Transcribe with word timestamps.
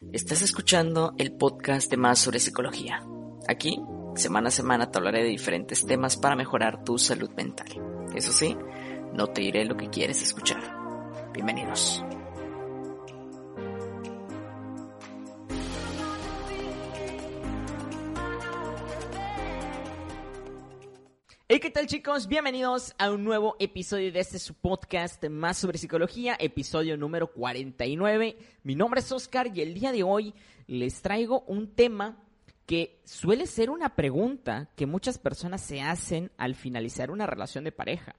Estás 0.00 0.40
escuchando 0.40 1.12
el 1.18 1.30
podcast 1.32 1.90
de 1.90 1.98
Más 1.98 2.18
sobre 2.18 2.40
Psicología. 2.40 3.06
Aquí, 3.46 3.80
semana 4.16 4.48
a 4.48 4.50
semana, 4.50 4.90
te 4.90 4.96
hablaré 4.96 5.22
de 5.22 5.28
diferentes 5.28 5.86
temas 5.86 6.16
para 6.16 6.34
mejorar 6.34 6.82
tu 6.84 6.98
salud 6.98 7.30
mental. 7.36 7.68
Eso 8.14 8.32
sí, 8.32 8.56
no 9.12 9.26
te 9.26 9.42
diré 9.42 9.66
lo 9.66 9.76
que 9.76 9.90
quieres 9.90 10.22
escuchar. 10.22 10.62
Bienvenidos. 11.34 12.02
Hey, 21.60 21.68
¿qué 21.68 21.70
tal 21.72 21.86
chicos? 21.86 22.26
Bienvenidos 22.26 22.94
a 22.96 23.10
un 23.10 23.22
nuevo 23.22 23.54
episodio 23.58 24.10
de 24.10 24.20
este 24.20 24.38
su 24.38 24.54
podcast 24.54 25.22
más 25.26 25.58
sobre 25.58 25.76
psicología, 25.76 26.34
episodio 26.40 26.96
número 26.96 27.30
49. 27.34 28.38
Mi 28.62 28.74
nombre 28.74 29.00
es 29.00 29.12
Oscar 29.12 29.50
y 29.54 29.60
el 29.60 29.74
día 29.74 29.92
de 29.92 30.02
hoy 30.02 30.32
les 30.68 31.02
traigo 31.02 31.40
un 31.48 31.74
tema 31.74 32.16
que 32.64 33.02
suele 33.04 33.46
ser 33.46 33.68
una 33.68 33.94
pregunta 33.94 34.70
que 34.74 34.86
muchas 34.86 35.18
personas 35.18 35.60
se 35.60 35.82
hacen 35.82 36.30
al 36.38 36.54
finalizar 36.54 37.10
una 37.10 37.26
relación 37.26 37.64
de 37.64 37.72
pareja. 37.72 38.16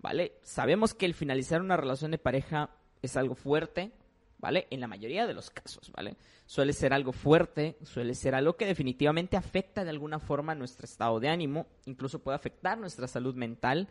¿Vale? 0.00 0.32
Sabemos 0.42 0.92
que 0.92 1.06
el 1.06 1.14
finalizar 1.14 1.60
una 1.60 1.76
relación 1.76 2.10
de 2.10 2.18
pareja 2.18 2.70
es 3.00 3.16
algo 3.16 3.36
fuerte, 3.36 3.92
¿vale? 4.42 4.66
En 4.70 4.80
la 4.80 4.88
mayoría 4.88 5.26
de 5.26 5.34
los 5.34 5.50
casos, 5.50 5.90
¿vale? 5.92 6.16
Suele 6.46 6.72
ser 6.72 6.92
algo 6.92 7.12
fuerte, 7.12 7.76
suele 7.84 8.14
ser 8.14 8.34
algo 8.34 8.56
que 8.56 8.66
definitivamente 8.66 9.36
afecta 9.36 9.84
de 9.84 9.90
alguna 9.90 10.18
forma 10.18 10.56
nuestro 10.56 10.84
estado 10.84 11.20
de 11.20 11.28
ánimo, 11.28 11.66
incluso 11.86 12.18
puede 12.18 12.36
afectar 12.36 12.76
nuestra 12.76 13.06
salud 13.06 13.36
mental. 13.36 13.88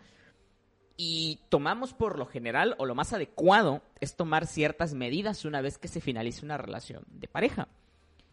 Y 0.97 1.39
tomamos 1.47 1.93
por 1.93 2.19
lo 2.19 2.25
general, 2.25 2.75
o 2.77 2.85
lo 2.85 2.93
más 2.93 3.13
adecuado, 3.13 3.81
es 4.01 4.17
tomar 4.17 4.45
ciertas 4.45 4.93
medidas 4.93 5.45
una 5.45 5.61
vez 5.61 5.77
que 5.77 5.87
se 5.87 6.01
finalice 6.01 6.45
una 6.45 6.57
relación 6.57 7.05
de 7.07 7.29
pareja. 7.29 7.69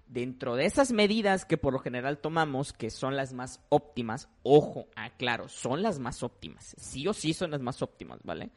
Dentro 0.09 0.57
de 0.57 0.65
esas 0.65 0.91
medidas 0.91 1.45
que 1.45 1.57
por 1.57 1.73
lo 1.73 1.79
general 1.79 2.19
tomamos, 2.19 2.73
que 2.73 2.91
son 2.91 3.15
las 3.15 3.33
más 3.33 3.61
óptimas, 3.69 4.29
ojo, 4.43 4.89
aclaro, 4.97 5.49
son 5.49 5.83
las 5.83 6.01
más 6.01 6.25
óptimas, 6.25 6.75
sí 6.79 7.07
o 7.07 7.13
sí 7.13 7.33
son 7.33 7.53
las 7.53 7.61
más 7.61 7.81
óptimas, 7.81 8.19
¿vale? 8.25 8.51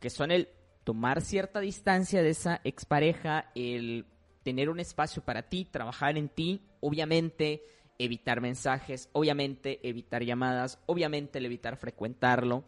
Que 0.00 0.10
son 0.10 0.32
el 0.32 0.48
tomar 0.84 1.20
cierta 1.20 1.60
distancia 1.60 2.22
de 2.22 2.30
esa 2.30 2.60
expareja, 2.64 3.50
el 3.54 4.06
tener 4.42 4.68
un 4.68 4.80
espacio 4.80 5.24
para 5.24 5.42
ti, 5.42 5.64
trabajar 5.64 6.18
en 6.18 6.28
ti, 6.28 6.62
obviamente 6.80 7.64
evitar 7.98 8.40
mensajes, 8.40 9.08
obviamente 9.12 9.80
evitar 9.88 10.24
llamadas, 10.24 10.78
obviamente 10.86 11.38
el 11.38 11.46
evitar 11.46 11.76
frecuentarlo, 11.76 12.64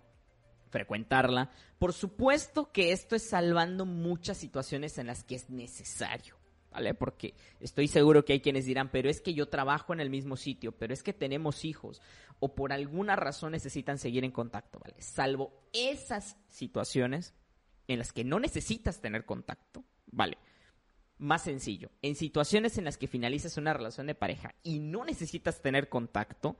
frecuentarla. 0.71 1.51
Por 1.79 1.93
supuesto 1.93 2.71
que 2.73 2.93
esto 2.93 3.17
es 3.17 3.29
salvando 3.29 3.87
muchas 3.87 4.39
situaciones 4.39 4.99
en 4.99 5.07
las 5.07 5.25
que 5.25 5.37
es 5.37 5.51
necesario. 5.51 6.37
¿Vale? 6.71 6.93
Porque 6.93 7.35
estoy 7.61 7.87
seguro 7.87 8.25
que 8.25 8.33
hay 8.33 8.41
quienes 8.41 8.65
dirán, 8.65 8.91
pero 8.91 9.09
es 9.09 9.21
que 9.21 9.33
yo 9.33 9.49
trabajo 9.49 9.93
en 9.93 10.01
el 10.01 10.11
mismo 10.11 10.37
sitio, 10.37 10.73
pero 10.73 10.93
es 10.93 11.05
que 11.05 11.13
tenemos 11.13 11.65
hijos, 11.65 12.03
o 12.41 12.57
por 12.57 12.73
alguna 12.73 13.15
razón 13.15 13.53
necesitan 13.53 13.97
seguir 13.97 14.25
en 14.25 14.33
contacto, 14.33 14.81
¿vale? 14.81 15.01
Salvo 15.01 15.53
esas 15.73 16.37
situaciones, 16.49 17.33
en 17.89 17.99
las 17.99 18.13
que 18.13 18.25
no 18.25 18.39
necesitas 18.41 19.01
tener 19.01 19.25
contacto, 19.25 19.85
vale. 20.11 20.39
Más 21.19 21.43
sencillo, 21.43 21.91
en 22.03 22.17
situaciones 22.17 22.77
en 22.77 22.85
las 22.85 22.99
que 22.99 23.07
finalizas 23.07 23.57
una 23.57 23.73
relación 23.73 24.07
de 24.07 24.15
pareja 24.15 24.55
y 24.63 24.81
no 24.81 25.05
necesitas 25.05 25.63
tener 25.63 25.89
contacto 25.89 26.57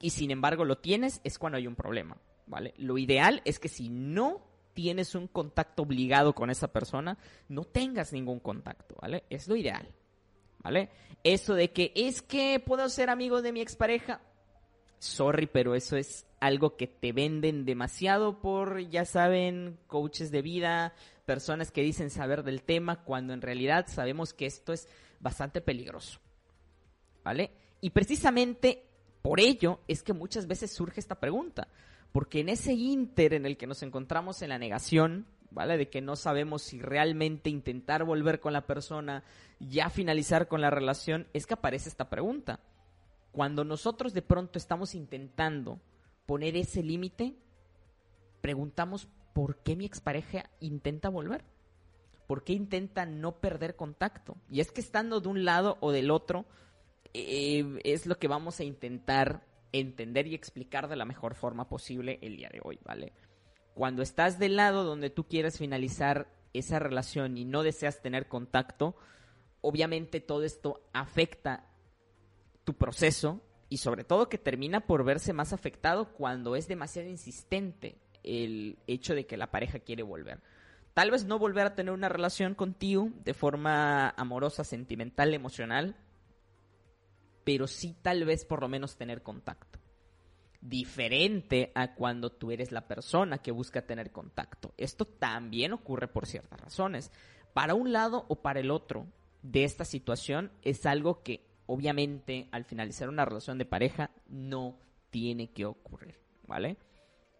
y 0.00 0.10
sin 0.10 0.30
embargo 0.30 0.64
lo 0.64 0.78
tienes, 0.78 1.20
es 1.24 1.38
cuando 1.38 1.56
hay 1.56 1.66
un 1.66 1.76
problema, 1.76 2.16
¿vale? 2.46 2.74
Lo 2.78 2.98
ideal 2.98 3.42
es 3.44 3.58
que 3.58 3.68
si 3.68 3.88
no 3.88 4.42
tienes 4.74 5.14
un 5.14 5.26
contacto 5.26 5.82
obligado 5.82 6.34
con 6.34 6.50
esa 6.50 6.72
persona, 6.72 7.16
no 7.48 7.64
tengas 7.64 8.12
ningún 8.12 8.40
contacto, 8.40 8.96
¿vale? 9.00 9.24
Es 9.30 9.48
lo 9.48 9.56
ideal, 9.56 9.88
¿vale? 10.62 10.90
Eso 11.24 11.54
de 11.54 11.72
que 11.72 11.92
es 11.94 12.22
que 12.22 12.60
puedo 12.60 12.88
ser 12.88 13.08
amigo 13.08 13.40
de 13.40 13.52
mi 13.52 13.60
expareja, 13.60 14.20
sorry, 14.98 15.46
pero 15.46 15.74
eso 15.74 15.96
es 15.96 16.26
algo 16.40 16.76
que 16.76 16.86
te 16.86 17.12
venden 17.12 17.64
demasiado 17.64 18.40
por, 18.40 18.80
ya 18.88 19.04
saben, 19.04 19.78
coaches 19.86 20.30
de 20.30 20.42
vida, 20.42 20.94
personas 21.24 21.70
que 21.70 21.82
dicen 21.82 22.10
saber 22.10 22.42
del 22.42 22.62
tema, 22.62 23.02
cuando 23.02 23.32
en 23.32 23.42
realidad 23.42 23.86
sabemos 23.88 24.34
que 24.34 24.46
esto 24.46 24.72
es 24.72 24.88
bastante 25.20 25.60
peligroso. 25.60 26.20
¿Vale? 27.24 27.50
Y 27.80 27.90
precisamente 27.90 28.84
por 29.22 29.40
ello 29.40 29.80
es 29.88 30.02
que 30.02 30.12
muchas 30.12 30.46
veces 30.46 30.72
surge 30.72 31.00
esta 31.00 31.18
pregunta, 31.18 31.68
porque 32.12 32.40
en 32.40 32.48
ese 32.48 32.72
inter 32.74 33.34
en 33.34 33.44
el 33.44 33.56
que 33.56 33.66
nos 33.66 33.82
encontramos 33.82 34.40
en 34.42 34.50
la 34.50 34.58
negación, 34.58 35.26
¿vale? 35.50 35.76
De 35.76 35.88
que 35.88 36.00
no 36.00 36.14
sabemos 36.14 36.62
si 36.62 36.80
realmente 36.80 37.50
intentar 37.50 38.04
volver 38.04 38.38
con 38.40 38.52
la 38.52 38.66
persona, 38.66 39.24
ya 39.58 39.90
finalizar 39.90 40.46
con 40.46 40.60
la 40.60 40.70
relación, 40.70 41.26
es 41.32 41.46
que 41.46 41.54
aparece 41.54 41.88
esta 41.88 42.08
pregunta 42.08 42.60
cuando 43.36 43.64
nosotros 43.64 44.14
de 44.14 44.22
pronto 44.22 44.58
estamos 44.58 44.94
intentando 44.94 45.78
poner 46.26 46.56
ese 46.56 46.82
límite, 46.82 47.34
preguntamos 48.40 49.08
por 49.32 49.58
qué 49.62 49.76
mi 49.76 49.84
expareja 49.84 50.50
intenta 50.60 51.08
volver. 51.08 51.44
¿Por 52.26 52.42
qué 52.42 52.52
intenta 52.52 53.06
no 53.06 53.40
perder 53.40 53.76
contacto? 53.76 54.36
Y 54.50 54.60
es 54.60 54.72
que 54.72 54.80
estando 54.80 55.20
de 55.20 55.28
un 55.28 55.44
lado 55.44 55.78
o 55.80 55.92
del 55.92 56.10
otro, 56.10 56.44
eh, 57.14 57.64
es 57.84 58.06
lo 58.06 58.18
que 58.18 58.28
vamos 58.28 58.58
a 58.58 58.64
intentar 58.64 59.46
entender 59.72 60.26
y 60.26 60.34
explicar 60.34 60.88
de 60.88 60.96
la 60.96 61.04
mejor 61.04 61.34
forma 61.34 61.68
posible 61.68 62.18
el 62.22 62.36
día 62.36 62.48
de 62.52 62.60
hoy, 62.62 62.78
¿vale? 62.84 63.12
Cuando 63.74 64.02
estás 64.02 64.38
del 64.38 64.56
lado 64.56 64.84
donde 64.84 65.10
tú 65.10 65.24
quieres 65.24 65.58
finalizar 65.58 66.28
esa 66.52 66.78
relación 66.78 67.36
y 67.36 67.44
no 67.44 67.62
deseas 67.62 68.00
tener 68.00 68.26
contacto, 68.26 68.96
obviamente 69.60 70.20
todo 70.20 70.42
esto 70.44 70.82
afecta 70.92 71.66
tu 72.64 72.74
proceso 72.74 73.40
y 73.68 73.78
sobre 73.78 74.04
todo 74.04 74.28
que 74.28 74.38
termina 74.38 74.86
por 74.86 75.04
verse 75.04 75.32
más 75.32 75.52
afectado 75.52 76.12
cuando 76.12 76.56
es 76.56 76.68
demasiado 76.68 77.08
insistente 77.08 77.98
el 78.22 78.78
hecho 78.86 79.14
de 79.14 79.26
que 79.26 79.36
la 79.36 79.50
pareja 79.50 79.78
quiere 79.78 80.02
volver. 80.02 80.40
Tal 80.94 81.10
vez 81.10 81.24
no 81.24 81.38
volver 81.38 81.66
a 81.66 81.74
tener 81.74 81.92
una 81.92 82.08
relación 82.08 82.54
contigo 82.54 83.10
de 83.24 83.34
forma 83.34 84.10
amorosa, 84.10 84.64
sentimental, 84.64 85.34
emocional, 85.34 85.96
pero 87.44 87.66
sí 87.66 87.94
tal 88.02 88.24
vez 88.24 88.44
por 88.44 88.60
lo 88.60 88.68
menos 88.68 88.96
tener 88.96 89.22
contacto. 89.22 89.78
Diferente 90.60 91.70
a 91.74 91.94
cuando 91.94 92.32
tú 92.32 92.50
eres 92.50 92.72
la 92.72 92.88
persona 92.88 93.38
que 93.38 93.52
busca 93.52 93.82
tener 93.82 94.10
contacto. 94.10 94.72
Esto 94.76 95.04
también 95.04 95.72
ocurre 95.72 96.08
por 96.08 96.26
ciertas 96.26 96.60
razones. 96.60 97.12
Para 97.52 97.74
un 97.74 97.92
lado 97.92 98.24
o 98.28 98.42
para 98.42 98.60
el 98.60 98.70
otro 98.70 99.06
de 99.42 99.64
esta 99.64 99.84
situación 99.84 100.50
es 100.62 100.86
algo 100.86 101.22
que 101.22 101.45
obviamente 101.66 102.48
al 102.52 102.64
finalizar 102.64 103.08
una 103.08 103.24
relación 103.24 103.58
de 103.58 103.64
pareja 103.64 104.10
no 104.28 104.78
tiene 105.10 105.52
que 105.52 105.66
ocurrir, 105.66 106.16
¿vale? 106.46 106.76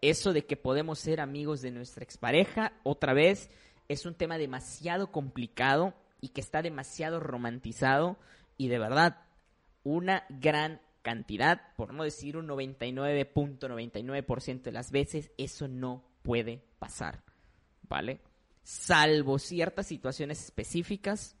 Eso 0.01 0.33
de 0.33 0.45
que 0.45 0.57
podemos 0.57 0.99
ser 0.99 1.19
amigos 1.19 1.61
de 1.61 1.71
nuestra 1.71 2.03
expareja, 2.03 2.73
otra 2.83 3.13
vez, 3.13 3.49
es 3.87 4.05
un 4.05 4.15
tema 4.15 4.37
demasiado 4.37 5.11
complicado 5.11 5.93
y 6.21 6.29
que 6.29 6.41
está 6.41 6.61
demasiado 6.61 7.19
romantizado 7.19 8.17
y 8.57 8.67
de 8.67 8.77
verdad, 8.79 9.23
una 9.83 10.25
gran 10.29 10.81
cantidad, 11.01 11.73
por 11.77 11.93
no 11.93 12.03
decir 12.03 12.37
un 12.37 12.47
99.99% 12.47 14.63
de 14.63 14.71
las 14.71 14.91
veces, 14.91 15.31
eso 15.37 15.67
no 15.67 16.03
puede 16.21 16.63
pasar, 16.79 17.23
¿vale? 17.83 18.19
Salvo 18.63 19.39
ciertas 19.39 19.87
situaciones 19.87 20.43
específicas, 20.43 21.37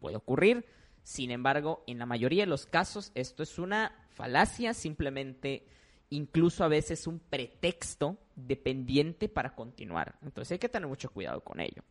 puede 0.00 0.16
ocurrir, 0.16 0.64
sin 1.08 1.30
embargo, 1.30 1.84
en 1.86 1.98
la 1.98 2.04
mayoría 2.04 2.42
de 2.42 2.50
los 2.50 2.66
casos 2.66 3.12
esto 3.14 3.42
es 3.42 3.58
una 3.58 3.96
falacia, 4.10 4.74
simplemente 4.74 5.66
incluso 6.10 6.64
a 6.64 6.68
veces 6.68 7.06
un 7.06 7.18
pretexto 7.18 8.18
dependiente 8.36 9.30
para 9.30 9.54
continuar. 9.54 10.18
Entonces 10.20 10.52
hay 10.52 10.58
que 10.58 10.68
tener 10.68 10.86
mucho 10.86 11.08
cuidado 11.10 11.40
con 11.40 11.60
ello. 11.60 11.82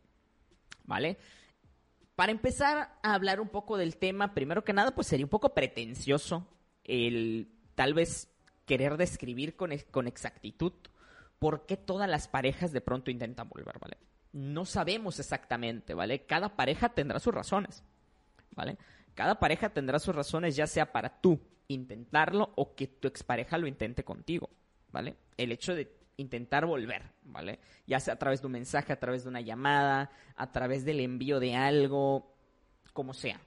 ¿Vale? 0.84 1.18
Para 2.14 2.30
empezar 2.30 2.96
a 3.02 3.12
hablar 3.12 3.40
un 3.40 3.48
poco 3.48 3.76
del 3.76 3.96
tema, 3.96 4.34
primero 4.34 4.62
que 4.62 4.72
nada, 4.72 4.94
pues 4.94 5.08
sería 5.08 5.26
un 5.26 5.30
poco 5.30 5.52
pretencioso 5.52 6.46
el 6.84 7.50
tal 7.74 7.94
vez 7.94 8.32
querer 8.66 8.96
describir 8.98 9.56
con, 9.56 9.72
con 9.90 10.06
exactitud 10.06 10.74
por 11.40 11.66
qué 11.66 11.76
todas 11.76 12.08
las 12.08 12.28
parejas 12.28 12.70
de 12.70 12.82
pronto 12.82 13.10
intentan 13.10 13.48
volver, 13.48 13.80
¿vale? 13.80 13.98
No 14.32 14.64
sabemos 14.64 15.18
exactamente, 15.18 15.92
¿vale? 15.92 16.24
Cada 16.24 16.54
pareja 16.54 16.90
tendrá 16.90 17.18
sus 17.18 17.34
razones, 17.34 17.82
¿vale? 18.54 18.78
Cada 19.18 19.40
pareja 19.40 19.70
tendrá 19.70 19.98
sus 19.98 20.14
razones, 20.14 20.54
ya 20.54 20.68
sea 20.68 20.92
para 20.92 21.20
tú 21.20 21.40
intentarlo 21.66 22.52
o 22.54 22.76
que 22.76 22.86
tu 22.86 23.08
expareja 23.08 23.58
lo 23.58 23.66
intente 23.66 24.04
contigo, 24.04 24.48
¿vale? 24.92 25.16
El 25.36 25.50
hecho 25.50 25.74
de 25.74 25.92
intentar 26.18 26.66
volver, 26.66 27.02
¿vale? 27.24 27.58
Ya 27.84 27.98
sea 27.98 28.14
a 28.14 28.18
través 28.20 28.42
de 28.42 28.46
un 28.46 28.52
mensaje, 28.52 28.92
a 28.92 29.00
través 29.00 29.24
de 29.24 29.30
una 29.30 29.40
llamada, 29.40 30.12
a 30.36 30.52
través 30.52 30.84
del 30.84 31.00
envío 31.00 31.40
de 31.40 31.56
algo, 31.56 32.32
como 32.92 33.12
sea. 33.12 33.40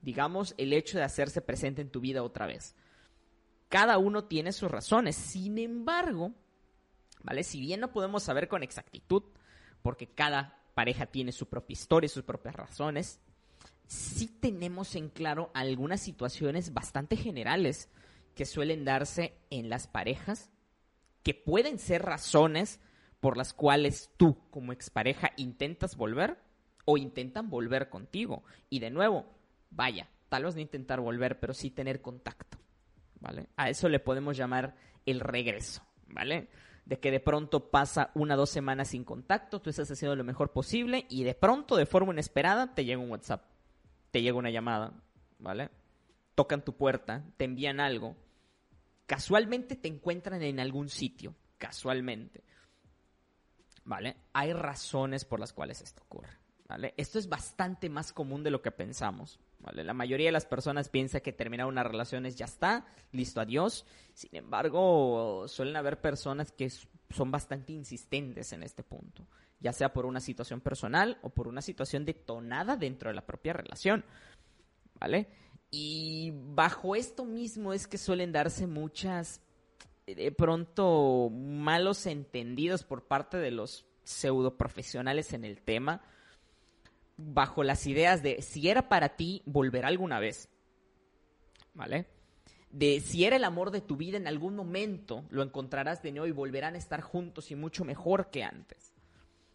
Digamos, 0.00 0.54
el 0.58 0.72
hecho 0.72 0.96
de 0.96 1.02
hacerse 1.02 1.40
presente 1.40 1.82
en 1.82 1.90
tu 1.90 1.98
vida 1.98 2.22
otra 2.22 2.46
vez. 2.46 2.76
Cada 3.68 3.98
uno 3.98 4.26
tiene 4.26 4.52
sus 4.52 4.70
razones. 4.70 5.16
Sin 5.16 5.58
embargo, 5.58 6.34
¿vale? 7.24 7.42
Si 7.42 7.58
bien 7.58 7.80
no 7.80 7.90
podemos 7.90 8.22
saber 8.22 8.46
con 8.46 8.62
exactitud, 8.62 9.24
porque 9.82 10.06
cada 10.06 10.62
pareja 10.74 11.06
tiene 11.06 11.32
su 11.32 11.48
propia 11.48 11.72
historia 11.72 12.08
sus 12.08 12.22
propias 12.22 12.54
razones, 12.54 13.18
sí 13.86 14.28
tenemos 14.28 14.94
en 14.94 15.08
claro 15.08 15.50
algunas 15.54 16.00
situaciones 16.00 16.72
bastante 16.72 17.16
generales 17.16 17.88
que 18.34 18.44
suelen 18.44 18.84
darse 18.84 19.38
en 19.50 19.70
las 19.70 19.86
parejas, 19.86 20.50
que 21.22 21.34
pueden 21.34 21.78
ser 21.78 22.02
razones 22.02 22.80
por 23.20 23.36
las 23.36 23.52
cuales 23.52 24.10
tú 24.16 24.38
como 24.50 24.72
expareja 24.72 25.32
intentas 25.36 25.96
volver 25.96 26.38
o 26.84 26.98
intentan 26.98 27.50
volver 27.50 27.88
contigo. 27.88 28.44
Y 28.68 28.78
de 28.78 28.90
nuevo, 28.90 29.26
vaya, 29.70 30.08
tal 30.28 30.44
vez 30.44 30.54
no 30.54 30.60
intentar 30.60 31.00
volver, 31.00 31.40
pero 31.40 31.54
sí 31.54 31.70
tener 31.70 32.02
contacto, 32.02 32.58
¿vale? 33.20 33.48
A 33.56 33.70
eso 33.70 33.88
le 33.88 34.00
podemos 34.00 34.36
llamar 34.36 34.76
el 35.06 35.20
regreso, 35.20 35.82
¿vale? 36.08 36.48
De 36.84 37.00
que 37.00 37.10
de 37.10 37.20
pronto 37.20 37.70
pasa 37.70 38.10
una 38.14 38.34
o 38.34 38.36
dos 38.36 38.50
semanas 38.50 38.88
sin 38.88 39.02
contacto, 39.02 39.60
tú 39.60 39.70
estás 39.70 39.90
haciendo 39.90 40.14
lo 40.14 40.24
mejor 40.24 40.52
posible 40.52 41.06
y 41.08 41.24
de 41.24 41.34
pronto, 41.34 41.76
de 41.76 41.86
forma 41.86 42.12
inesperada, 42.12 42.74
te 42.74 42.84
llega 42.84 43.00
un 43.00 43.10
WhatsApp, 43.10 43.44
te 44.16 44.22
llega 44.22 44.38
una 44.38 44.48
llamada, 44.48 44.94
¿vale? 45.40 45.68
Tocan 46.34 46.64
tu 46.64 46.74
puerta, 46.74 47.22
te 47.36 47.44
envían 47.44 47.80
algo, 47.80 48.16
casualmente 49.04 49.76
te 49.76 49.88
encuentran 49.88 50.40
en 50.42 50.58
algún 50.58 50.88
sitio, 50.88 51.34
casualmente. 51.58 52.42
¿Vale? 53.84 54.16
Hay 54.32 54.54
razones 54.54 55.26
por 55.26 55.38
las 55.38 55.52
cuales 55.52 55.82
esto 55.82 56.02
ocurre. 56.02 56.30
¿Vale? 56.66 56.94
Esto 56.96 57.18
es 57.18 57.28
bastante 57.28 57.90
más 57.90 58.10
común 58.14 58.42
de 58.42 58.50
lo 58.50 58.62
que 58.62 58.70
pensamos. 58.70 59.38
La 59.72 59.94
mayoría 59.94 60.26
de 60.26 60.32
las 60.32 60.46
personas 60.46 60.88
piensa 60.88 61.20
que 61.20 61.32
terminar 61.32 61.66
una 61.66 61.82
relación 61.82 62.26
es 62.26 62.36
ya 62.36 62.44
está, 62.44 62.86
listo, 63.12 63.40
adiós. 63.40 63.84
Sin 64.14 64.34
embargo, 64.34 65.46
suelen 65.48 65.76
haber 65.76 66.00
personas 66.00 66.52
que 66.52 66.70
son 67.10 67.30
bastante 67.30 67.72
insistentes 67.72 68.52
en 68.52 68.62
este 68.62 68.82
punto, 68.82 69.26
ya 69.60 69.72
sea 69.72 69.92
por 69.92 70.06
una 70.06 70.20
situación 70.20 70.60
personal 70.60 71.18
o 71.22 71.30
por 71.30 71.48
una 71.48 71.62
situación 71.62 72.04
detonada 72.04 72.76
dentro 72.76 73.10
de 73.10 73.14
la 73.14 73.26
propia 73.26 73.52
relación. 73.52 74.04
¿Vale? 74.98 75.28
Y 75.70 76.32
bajo 76.32 76.96
esto 76.96 77.24
mismo 77.24 77.72
es 77.72 77.86
que 77.86 77.98
suelen 77.98 78.32
darse 78.32 78.66
muchas, 78.66 79.40
de 80.06 80.32
pronto, 80.32 81.28
malos 81.30 82.06
entendidos 82.06 82.84
por 82.84 83.06
parte 83.06 83.36
de 83.36 83.50
los 83.50 83.84
pseudo 84.04 84.56
profesionales 84.56 85.32
en 85.32 85.44
el 85.44 85.60
tema, 85.60 86.02
bajo 87.16 87.62
las 87.62 87.86
ideas 87.86 88.22
de 88.22 88.42
si 88.42 88.68
era 88.68 88.88
para 88.88 89.16
ti, 89.16 89.42
volverá 89.46 89.88
alguna 89.88 90.20
vez. 90.20 90.48
¿Vale? 91.74 92.06
De 92.70 93.00
si 93.00 93.24
era 93.24 93.36
el 93.36 93.44
amor 93.44 93.70
de 93.70 93.80
tu 93.80 93.96
vida, 93.96 94.16
en 94.16 94.26
algún 94.26 94.54
momento 94.54 95.24
lo 95.30 95.42
encontrarás 95.42 96.02
de 96.02 96.12
nuevo 96.12 96.26
y 96.26 96.32
volverán 96.32 96.74
a 96.74 96.78
estar 96.78 97.00
juntos 97.00 97.50
y 97.50 97.54
mucho 97.54 97.84
mejor 97.84 98.30
que 98.30 98.44
antes. 98.44 98.92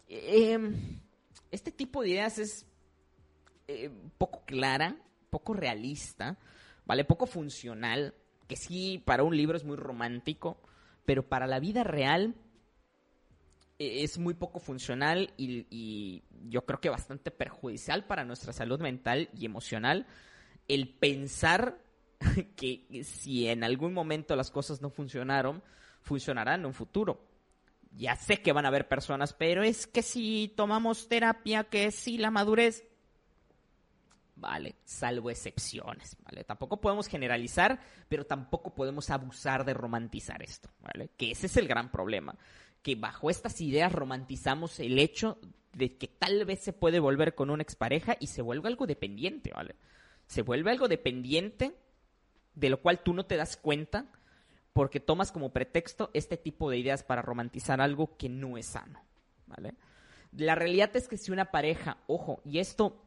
Em, 0.08 1.00
este 1.50 1.70
tipo 1.70 2.02
de 2.02 2.10
ideas 2.10 2.38
es 2.38 2.66
eh, 3.68 3.90
poco 4.18 4.42
clara, 4.44 4.96
poco 5.30 5.54
realista, 5.54 6.38
¿vale? 6.84 7.04
Poco 7.04 7.26
funcional, 7.26 8.14
que 8.48 8.56
sí, 8.56 9.02
para 9.04 9.22
un 9.22 9.36
libro 9.36 9.56
es 9.56 9.64
muy 9.64 9.76
romántico, 9.76 10.60
pero 11.04 11.28
para 11.28 11.46
la 11.46 11.60
vida 11.60 11.84
real 11.84 12.34
es 13.82 14.18
muy 14.18 14.34
poco 14.34 14.60
funcional 14.60 15.32
y, 15.36 16.22
yo 16.48 16.66
creo 16.66 16.80
que 16.80 16.90
bastante 16.90 17.30
perjudicial 17.30 18.04
para 18.04 18.24
nuestra 18.24 18.52
salud 18.52 18.80
mental 18.80 19.30
y 19.38 19.46
emocional 19.46 20.06
el 20.68 20.88
pensar 20.88 21.78
que 22.56 23.04
si 23.04 23.48
en 23.48 23.64
algún 23.64 23.94
momento 23.94 24.36
las 24.36 24.50
cosas 24.50 24.82
no 24.82 24.90
funcionaron, 24.90 25.62
funcionarán 26.02 26.60
en 26.60 26.66
un 26.66 26.74
futuro. 26.74 27.26
Ya 27.92 28.16
sé 28.16 28.42
que 28.42 28.52
van 28.52 28.64
a 28.64 28.68
haber 28.68 28.88
personas, 28.88 29.32
pero 29.32 29.62
es 29.62 29.86
que 29.86 30.02
si 30.02 30.52
tomamos 30.56 31.08
terapia, 31.08 31.64
que 31.64 31.90
si 31.90 32.18
la 32.18 32.30
madurez, 32.30 32.84
¿vale? 34.36 34.76
Salvo 34.84 35.30
excepciones, 35.30 36.16
¿vale? 36.24 36.44
Tampoco 36.44 36.80
podemos 36.80 37.06
generalizar, 37.06 37.80
pero 38.08 38.24
tampoco 38.24 38.74
podemos 38.74 39.08
abusar 39.10 39.64
de 39.64 39.74
romantizar 39.74 40.42
esto, 40.42 40.70
¿vale? 40.80 41.10
Que 41.16 41.30
ese 41.30 41.46
es 41.46 41.56
el 41.56 41.68
gran 41.68 41.90
problema, 41.90 42.34
que 42.82 42.94
bajo 42.96 43.30
estas 43.30 43.60
ideas 43.60 43.92
romantizamos 43.92 44.80
el 44.80 44.98
hecho 44.98 45.38
de 45.72 45.96
que 45.96 46.08
tal 46.08 46.44
vez 46.44 46.60
se 46.60 46.72
puede 46.72 47.00
volver 47.00 47.34
con 47.34 47.50
una 47.50 47.62
expareja 47.62 48.16
y 48.20 48.26
se 48.26 48.42
vuelve 48.42 48.68
algo 48.68 48.86
dependiente, 48.86 49.52
¿vale? 49.54 49.76
Se 50.26 50.42
vuelve 50.42 50.70
algo 50.70 50.88
dependiente 50.88 51.74
de 52.54 52.70
lo 52.70 52.80
cual 52.80 53.02
tú 53.02 53.14
no 53.14 53.24
te 53.24 53.36
das 53.36 53.56
cuenta 53.56 54.06
porque 54.72 55.00
tomas 55.00 55.32
como 55.32 55.52
pretexto 55.52 56.10
este 56.14 56.36
tipo 56.36 56.70
de 56.70 56.78
ideas 56.78 57.02
para 57.02 57.22
romantizar 57.22 57.80
algo 57.80 58.16
que 58.16 58.28
no 58.28 58.56
es 58.56 58.66
sano, 58.66 59.02
¿vale? 59.46 59.74
La 60.32 60.54
realidad 60.54 60.94
es 60.96 61.08
que 61.08 61.18
si 61.18 61.30
una 61.30 61.50
pareja, 61.50 61.98
ojo, 62.06 62.40
y 62.44 62.58
esto 62.58 63.04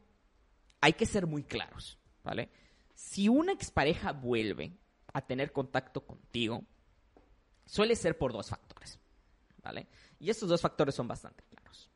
hay 0.79 0.93
que 0.93 1.07
ser 1.07 1.25
muy 1.25 1.43
claros, 1.43 1.97
¿vale? 2.23 2.49
Si 2.93 3.27
una 3.29 3.51
expareja 3.51 4.11
vuelve 4.11 4.77
a 5.11 5.21
tener 5.21 5.51
contacto 5.51 6.05
contigo, 6.05 6.63
suele 7.65 7.95
ser 7.95 8.17
por 8.17 8.31
dos 8.31 8.49
factores, 8.49 8.99
Y 10.19 10.29
estos 10.29 10.49
dos 10.49 10.61
factores 10.61 10.95
son 10.95 11.07
bastante 11.07 11.43
claros. 11.43 11.89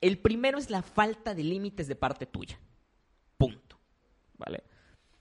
El 0.00 0.18
primero 0.18 0.58
es 0.58 0.70
la 0.70 0.82
falta 0.82 1.34
de 1.34 1.42
límites 1.42 1.88
de 1.88 1.96
parte 1.96 2.26
tuya. 2.26 2.58
Punto. 3.36 3.78
¿Vale? 4.34 4.64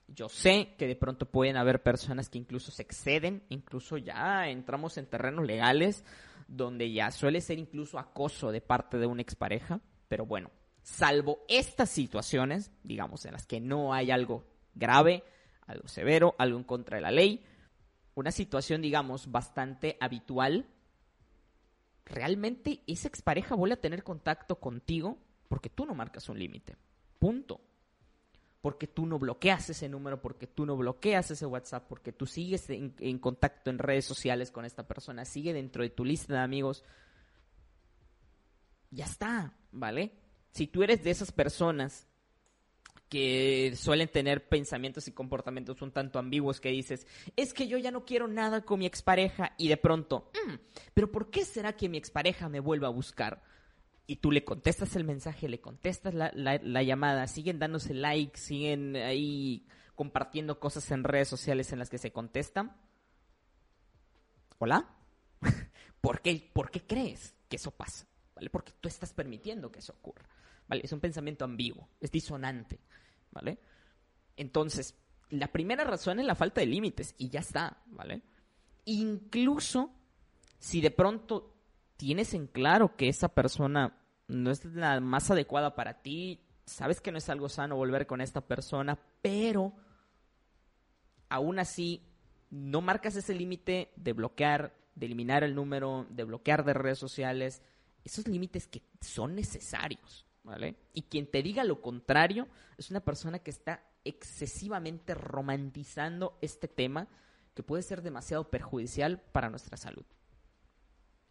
Yo 0.07 0.29
sé 0.29 0.75
que 0.77 0.87
de 0.87 0.95
pronto 0.95 1.25
pueden 1.25 1.57
haber 1.57 1.81
personas 1.81 2.29
que 2.29 2.37
incluso 2.37 2.71
se 2.71 2.83
exceden, 2.83 3.43
incluso 3.49 3.97
ya 3.97 4.47
entramos 4.47 4.97
en 4.97 5.07
terrenos 5.07 5.45
legales 5.45 6.03
donde 6.47 6.91
ya 6.91 7.11
suele 7.11 7.41
ser 7.41 7.59
incluso 7.59 7.97
acoso 7.99 8.51
de 8.51 8.61
parte 8.61 8.97
de 8.97 9.07
una 9.07 9.21
expareja, 9.21 9.81
pero 10.07 10.25
bueno, 10.25 10.51
salvo 10.83 11.39
estas 11.47 11.89
situaciones, 11.89 12.71
digamos, 12.83 13.25
en 13.25 13.33
las 13.33 13.47
que 13.47 13.59
no 13.59 13.93
hay 13.93 14.11
algo 14.11 14.45
grave, 14.75 15.23
algo 15.65 15.87
severo, 15.87 16.35
algo 16.37 16.57
en 16.57 16.63
contra 16.63 16.97
de 16.97 17.01
la 17.01 17.11
ley, 17.11 17.43
una 18.13 18.31
situación, 18.31 18.81
digamos, 18.81 19.31
bastante 19.31 19.97
habitual, 19.99 20.67
realmente 22.05 22.81
esa 22.87 23.07
expareja 23.07 23.55
vuelve 23.55 23.75
a 23.75 23.81
tener 23.81 24.03
contacto 24.03 24.59
contigo 24.59 25.17
porque 25.47 25.69
tú 25.69 25.85
no 25.85 25.95
marcas 25.95 26.29
un 26.29 26.39
límite. 26.39 26.75
Punto. 27.19 27.61
Porque 28.61 28.87
tú 28.87 29.05
no 29.05 29.19
bloqueas 29.19 29.69
ese 29.69 29.89
número, 29.89 30.21
porque 30.21 30.47
tú 30.47 30.65
no 30.65 30.75
bloqueas 30.75 31.29
ese 31.29 31.45
WhatsApp, 31.45 31.87
porque 31.87 32.11
tú 32.11 32.25
sigues 32.25 32.69
en, 32.69 32.95
en 32.99 33.19
contacto 33.19 33.69
en 33.69 33.77
redes 33.77 34.05
sociales 34.05 34.49
con 34.49 34.65
esta 34.65 34.87
persona, 34.87 35.23
sigue 35.23 35.53
dentro 35.53 35.83
de 35.83 35.91
tu 35.91 36.03
lista 36.03 36.33
de 36.33 36.39
amigos. 36.39 36.83
Ya 38.89 39.05
está, 39.05 39.53
¿vale? 39.71 40.25
si 40.55 40.67
tú 40.67 40.83
eres 40.83 41.03
de 41.03 41.11
esas 41.11 41.33
personas 41.33 42.07
que 43.09 43.73
suelen 43.75 44.07
tener 44.07 44.47
pensamientos 44.47 45.07
y 45.07 45.11
comportamientos 45.11 45.81
un 45.81 45.91
tanto 45.91 46.19
ambiguos 46.19 46.59
que 46.59 46.69
dices, 46.69 47.05
es 47.35 47.53
que 47.53 47.67
yo 47.67 47.77
ya 47.77 47.91
no 47.91 48.05
quiero 48.05 48.27
nada 48.27 48.61
con 48.61 48.79
mi 48.79 48.85
expareja 48.85 49.53
y 49.57 49.67
de 49.67 49.77
pronto, 49.77 50.31
mm, 50.47 50.55
pero 50.93 51.11
¿por 51.11 51.29
qué 51.29 51.45
será 51.45 51.73
que 51.73 51.89
mi 51.89 51.97
expareja 51.97 52.49
me 52.49 52.59
vuelva 52.59 52.87
a 52.87 52.91
buscar? 52.91 53.43
Y 54.07 54.17
tú 54.17 54.31
le 54.31 54.43
contestas 54.43 54.95
el 54.95 55.03
mensaje, 55.03 55.49
le 55.49 55.59
contestas 55.59 56.13
la, 56.13 56.31
la 56.35 56.83
llamada, 56.83 57.25
siguen 57.27 57.57
dándose 57.57 57.93
likes, 57.93 58.39
siguen 58.39 58.95
ahí 58.95 59.65
compartiendo 59.95 60.59
cosas 60.59 60.91
en 60.91 61.03
redes 61.03 61.27
sociales 61.27 61.71
en 61.71 61.79
las 61.79 61.89
que 61.89 61.97
se 61.97 62.11
contestan. 62.11 62.75
¿Hola? 64.59 64.87
¿Por 66.01 66.21
qué, 66.21 66.51
¿Por 66.53 66.69
qué 66.69 66.85
crees 66.85 67.33
que 67.49 67.55
eso 67.55 67.71
pasa? 67.71 68.05
¿Vale? 68.35 68.49
Porque 68.49 68.73
tú 68.79 68.87
estás 68.87 69.13
permitiendo 69.13 69.71
que 69.71 69.79
eso 69.79 69.93
ocurra. 69.93 70.29
Es 70.69 70.91
un 70.91 70.99
pensamiento 70.99 71.45
ambiguo, 71.45 71.89
es 71.99 72.11
disonante, 72.11 72.79
¿vale? 73.31 73.59
Entonces, 74.35 74.95
la 75.29 75.51
primera 75.51 75.83
razón 75.83 76.19
es 76.19 76.25
la 76.25 76.35
falta 76.35 76.61
de 76.61 76.67
límites 76.67 77.15
y 77.17 77.29
ya 77.29 77.39
está, 77.39 77.81
¿vale? 77.87 78.21
Incluso 78.85 79.91
si 80.59 80.81
de 80.81 80.91
pronto 80.91 81.55
tienes 81.97 82.33
en 82.33 82.47
claro 82.47 82.95
que 82.95 83.07
esa 83.07 83.29
persona 83.29 83.97
no 84.27 84.51
es 84.51 84.65
la 84.65 84.99
más 84.99 85.29
adecuada 85.31 85.75
para 85.75 86.01
ti, 86.01 86.41
sabes 86.65 87.01
que 87.01 87.11
no 87.11 87.17
es 87.17 87.29
algo 87.29 87.49
sano 87.49 87.75
volver 87.75 88.07
con 88.07 88.21
esta 88.21 88.41
persona, 88.41 88.99
pero 89.21 89.73
aún 91.29 91.59
así 91.59 92.01
no 92.49 92.81
marcas 92.81 93.15
ese 93.15 93.33
límite 93.33 93.91
de 93.95 94.13
bloquear, 94.13 94.75
de 94.95 95.05
eliminar 95.05 95.43
el 95.43 95.55
número, 95.55 96.07
de 96.09 96.23
bloquear 96.23 96.63
de 96.63 96.73
redes 96.73 96.99
sociales, 96.99 97.61
esos 98.03 98.27
límites 98.27 98.67
que 98.67 98.83
son 99.01 99.35
necesarios. 99.35 100.25
Y 100.93 101.03
quien 101.03 101.29
te 101.29 101.41
diga 101.41 101.63
lo 101.63 101.81
contrario 101.81 102.47
es 102.77 102.91
una 102.91 102.99
persona 102.99 103.39
que 103.39 103.51
está 103.51 103.83
excesivamente 104.03 105.13
romantizando 105.15 106.37
este 106.41 106.67
tema 106.67 107.07
que 107.53 107.63
puede 107.63 107.83
ser 107.83 108.01
demasiado 108.01 108.49
perjudicial 108.49 109.21
para 109.31 109.49
nuestra 109.49 109.77
salud. 109.77 110.05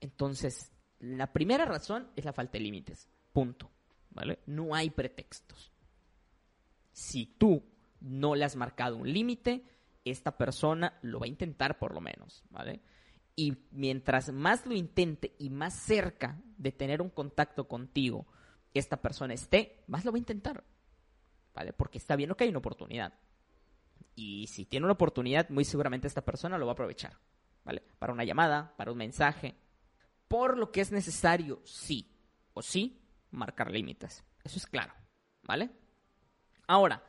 Entonces, 0.00 0.72
la 0.98 1.32
primera 1.32 1.64
razón 1.64 2.10
es 2.16 2.24
la 2.24 2.32
falta 2.32 2.58
de 2.58 2.64
límites. 2.64 3.08
Punto. 3.32 3.70
¿Vale? 4.10 4.40
No 4.46 4.74
hay 4.74 4.90
pretextos. 4.90 5.72
Si 6.92 7.26
tú 7.26 7.64
no 8.00 8.34
le 8.34 8.44
has 8.44 8.54
marcado 8.54 8.96
un 8.96 9.12
límite, 9.12 9.64
esta 10.04 10.36
persona 10.36 10.98
lo 11.02 11.18
va 11.18 11.26
a 11.26 11.28
intentar 11.28 11.78
por 11.78 11.94
lo 11.94 12.00
menos, 12.00 12.44
¿vale? 12.50 12.80
Y 13.34 13.56
mientras 13.72 14.32
más 14.32 14.66
lo 14.66 14.74
intente 14.74 15.34
y 15.38 15.50
más 15.50 15.74
cerca 15.74 16.40
de 16.56 16.70
tener 16.70 17.02
un 17.02 17.10
contacto 17.10 17.66
contigo 17.66 18.26
esta 18.74 19.00
persona 19.00 19.34
esté, 19.34 19.84
más 19.86 20.04
lo 20.04 20.12
va 20.12 20.16
a 20.16 20.18
intentar. 20.18 20.64
¿vale? 21.54 21.72
Porque 21.72 21.98
está 21.98 22.16
viendo 22.16 22.36
que 22.36 22.44
hay 22.44 22.50
una 22.50 22.58
oportunidad. 22.58 23.14
Y 24.14 24.48
si 24.48 24.66
tiene 24.66 24.84
una 24.84 24.94
oportunidad, 24.94 25.48
muy 25.48 25.64
seguramente 25.64 26.06
esta 26.06 26.24
persona 26.24 26.58
lo 26.58 26.66
va 26.66 26.72
a 26.72 26.74
aprovechar, 26.74 27.18
¿vale? 27.64 27.82
Para 27.98 28.12
una 28.12 28.24
llamada, 28.24 28.74
para 28.76 28.92
un 28.92 28.98
mensaje. 28.98 29.54
Por 30.28 30.58
lo 30.58 30.70
que 30.70 30.80
es 30.80 30.92
necesario, 30.92 31.62
sí 31.64 32.10
o 32.52 32.62
sí, 32.62 33.00
marcar 33.30 33.70
límites. 33.70 34.24
Eso 34.42 34.58
es 34.58 34.66
claro, 34.66 34.92
¿vale? 35.42 35.70
Ahora, 36.66 37.02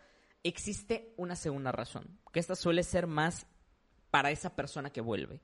existe 0.44 1.14
una 1.18 1.36
segunda 1.36 1.72
razón, 1.72 2.20
que 2.32 2.40
esta 2.40 2.56
suele 2.56 2.84
ser 2.84 3.08
más 3.08 3.46
para 4.10 4.32
esa 4.32 4.56
persona 4.56 4.90
que 4.92 5.02
vuelve. 5.02 5.42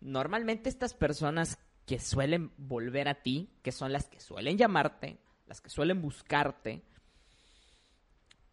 Normalmente 0.00 0.68
estas 0.68 0.94
personas 0.94 1.58
que 1.86 1.98
suelen 1.98 2.52
volver 2.56 3.08
a 3.08 3.22
ti, 3.22 3.50
que 3.62 3.72
son 3.72 3.92
las 3.92 4.08
que 4.08 4.20
suelen 4.20 4.56
llamarte, 4.56 5.18
las 5.46 5.60
que 5.60 5.68
suelen 5.68 6.00
buscarte, 6.00 6.82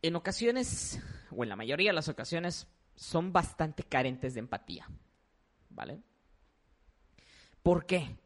en 0.02 0.16
ocasiones, 0.16 1.00
o 1.32 1.44
en 1.44 1.50
la 1.50 1.56
mayoría 1.56 1.92
de 1.92 1.96
las 1.96 2.10
ocasiones, 2.10 2.68
son 2.96 3.32
bastante 3.32 3.84
carentes 3.84 4.34
de 4.34 4.40
empatía. 4.40 4.88
¿Vale? 5.70 6.02
¿Por 7.64 7.86
qué? 7.86 8.18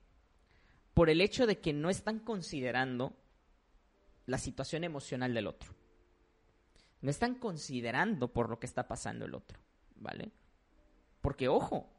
Por 0.94 1.10
el 1.10 1.22
hecho 1.22 1.46
de 1.46 1.60
que 1.60 1.74
no 1.74 1.90
están 1.90 2.20
considerando 2.20 3.14
la 4.26 4.38
situación 4.38 4.84
emocional 4.84 5.34
del 5.34 5.48
otro. 5.48 5.74
No 7.02 7.12
están 7.12 7.36
considerando 7.36 8.30
por 8.30 8.50
lo 8.50 8.60
que 8.60 8.66
está 8.66 8.88
pasando 8.88 9.26
el 9.26 9.36
otro. 9.36 9.60
¿Vale? 9.98 10.32
Porque, 11.22 11.48
ojo, 11.48 11.90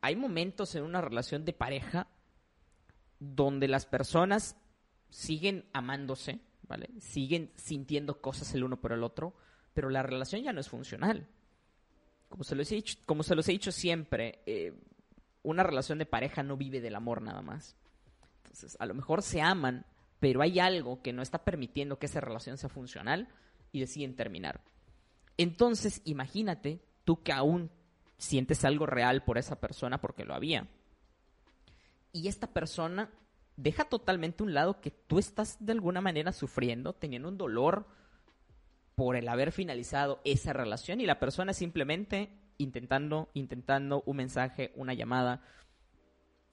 hay 0.00 0.14
momentos 0.14 0.74
en 0.74 0.84
una 0.84 1.00
relación 1.00 1.44
de 1.44 1.52
pareja 1.52 2.06
donde 3.22 3.68
las 3.68 3.86
personas 3.86 4.56
siguen 5.08 5.64
amándose, 5.72 6.40
¿vale? 6.62 6.90
Siguen 6.98 7.52
sintiendo 7.54 8.20
cosas 8.20 8.52
el 8.54 8.64
uno 8.64 8.80
por 8.80 8.92
el 8.92 9.04
otro, 9.04 9.34
pero 9.74 9.90
la 9.90 10.02
relación 10.02 10.42
ya 10.42 10.52
no 10.52 10.60
es 10.60 10.68
funcional. 10.68 11.28
Como 12.28 12.42
se 12.44 12.56
los 12.56 12.70
he 12.72 12.76
dicho, 12.76 12.98
como 13.06 13.22
se 13.22 13.34
los 13.36 13.48
he 13.48 13.52
dicho 13.52 13.70
siempre, 13.70 14.42
eh, 14.46 14.74
una 15.42 15.62
relación 15.62 15.98
de 15.98 16.06
pareja 16.06 16.42
no 16.42 16.56
vive 16.56 16.80
del 16.80 16.96
amor 16.96 17.22
nada 17.22 17.42
más. 17.42 17.76
Entonces, 18.38 18.76
a 18.80 18.86
lo 18.86 18.94
mejor 18.94 19.22
se 19.22 19.40
aman, 19.40 19.86
pero 20.18 20.42
hay 20.42 20.58
algo 20.58 21.00
que 21.02 21.12
no 21.12 21.22
está 21.22 21.44
permitiendo 21.44 21.98
que 21.98 22.06
esa 22.06 22.20
relación 22.20 22.58
sea 22.58 22.70
funcional 22.70 23.28
y 23.70 23.80
deciden 23.80 24.16
terminar. 24.16 24.62
Entonces, 25.36 26.02
imagínate 26.04 26.80
tú 27.04 27.22
que 27.22 27.32
aún 27.32 27.70
sientes 28.18 28.64
algo 28.64 28.86
real 28.86 29.22
por 29.24 29.38
esa 29.38 29.60
persona 29.60 30.00
porque 30.00 30.24
lo 30.24 30.34
había. 30.34 30.68
Y 32.12 32.28
esta 32.28 32.46
persona 32.46 33.10
deja 33.56 33.84
totalmente 33.84 34.42
un 34.42 34.54
lado 34.54 34.80
que 34.80 34.90
tú 34.90 35.18
estás 35.18 35.56
de 35.64 35.72
alguna 35.72 36.00
manera 36.00 36.32
sufriendo, 36.32 36.94
teniendo 36.94 37.28
un 37.28 37.38
dolor 37.38 37.86
por 38.94 39.16
el 39.16 39.28
haber 39.28 39.52
finalizado 39.52 40.20
esa 40.24 40.52
relación 40.52 41.00
y 41.00 41.06
la 41.06 41.18
persona 41.18 41.52
simplemente 41.52 42.30
intentando, 42.58 43.30
intentando 43.34 44.02
un 44.06 44.16
mensaje, 44.16 44.72
una 44.76 44.94
llamada. 44.94 45.42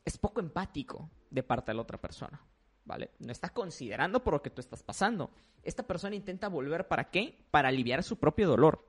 Es 0.06 0.18
poco 0.18 0.40
empático 0.40 1.10
de 1.30 1.44
parte 1.44 1.72
de 1.72 1.76
la 1.76 1.82
otra 1.82 2.00
persona, 2.00 2.42
¿vale? 2.86 3.12
No 3.20 3.32
está 3.32 3.50
considerando 3.50 4.24
por 4.24 4.34
lo 4.34 4.42
que 4.42 4.50
tú 4.50 4.62
estás 4.62 4.82
pasando. 4.82 5.32
Esta 5.64 5.84
persona 5.84 6.16
intenta 6.16 6.48
volver 6.48 6.88
para 6.88 7.10
qué? 7.10 7.46
Para 7.52 7.68
aliviar 7.70 8.04
su 8.04 8.18
propio 8.18 8.48
dolor, 8.48 8.88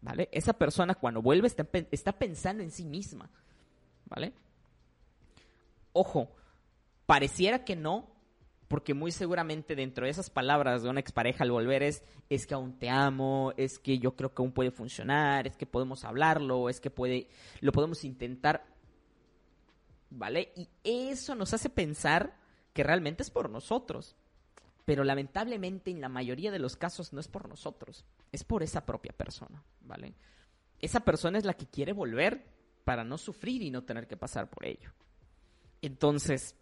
¿vale? 0.00 0.28
Esa 0.32 0.54
persona 0.54 0.94
cuando 0.94 1.22
vuelve 1.22 1.46
está, 1.46 1.66
está 1.90 2.12
pensando 2.12 2.62
en 2.62 2.70
sí 2.70 2.84
misma, 2.84 3.30
¿vale? 4.06 4.32
Ojo, 5.98 6.30
Pareciera 7.08 7.64
que 7.64 7.74
no, 7.74 8.06
porque 8.68 8.92
muy 8.92 9.12
seguramente 9.12 9.74
dentro 9.74 10.04
de 10.04 10.10
esas 10.10 10.28
palabras 10.28 10.82
de 10.82 10.90
una 10.90 11.00
expareja 11.00 11.42
al 11.42 11.50
volver 11.50 11.82
es, 11.82 12.04
es 12.28 12.46
que 12.46 12.52
aún 12.52 12.78
te 12.78 12.90
amo, 12.90 13.54
es 13.56 13.78
que 13.78 13.98
yo 13.98 14.14
creo 14.14 14.34
que 14.34 14.42
aún 14.42 14.52
puede 14.52 14.70
funcionar, 14.70 15.46
es 15.46 15.56
que 15.56 15.64
podemos 15.64 16.04
hablarlo, 16.04 16.68
es 16.68 16.80
que 16.80 16.90
puede, 16.90 17.30
lo 17.60 17.72
podemos 17.72 18.04
intentar, 18.04 18.62
¿vale? 20.10 20.52
Y 20.54 20.68
eso 20.84 21.34
nos 21.34 21.54
hace 21.54 21.70
pensar 21.70 22.36
que 22.74 22.82
realmente 22.82 23.22
es 23.22 23.30
por 23.30 23.48
nosotros. 23.48 24.14
Pero 24.84 25.04
lamentablemente 25.04 25.90
en 25.90 26.02
la 26.02 26.10
mayoría 26.10 26.50
de 26.50 26.58
los 26.58 26.76
casos 26.76 27.14
no 27.14 27.20
es 27.20 27.28
por 27.28 27.48
nosotros, 27.48 28.04
es 28.32 28.44
por 28.44 28.62
esa 28.62 28.84
propia 28.84 29.14
persona, 29.14 29.64
¿vale? 29.80 30.12
Esa 30.78 31.00
persona 31.00 31.38
es 31.38 31.46
la 31.46 31.54
que 31.54 31.64
quiere 31.64 31.94
volver 31.94 32.44
para 32.84 33.02
no 33.02 33.16
sufrir 33.16 33.62
y 33.62 33.70
no 33.70 33.84
tener 33.84 34.06
que 34.06 34.18
pasar 34.18 34.50
por 34.50 34.66
ello. 34.66 34.92
Entonces, 35.82 36.54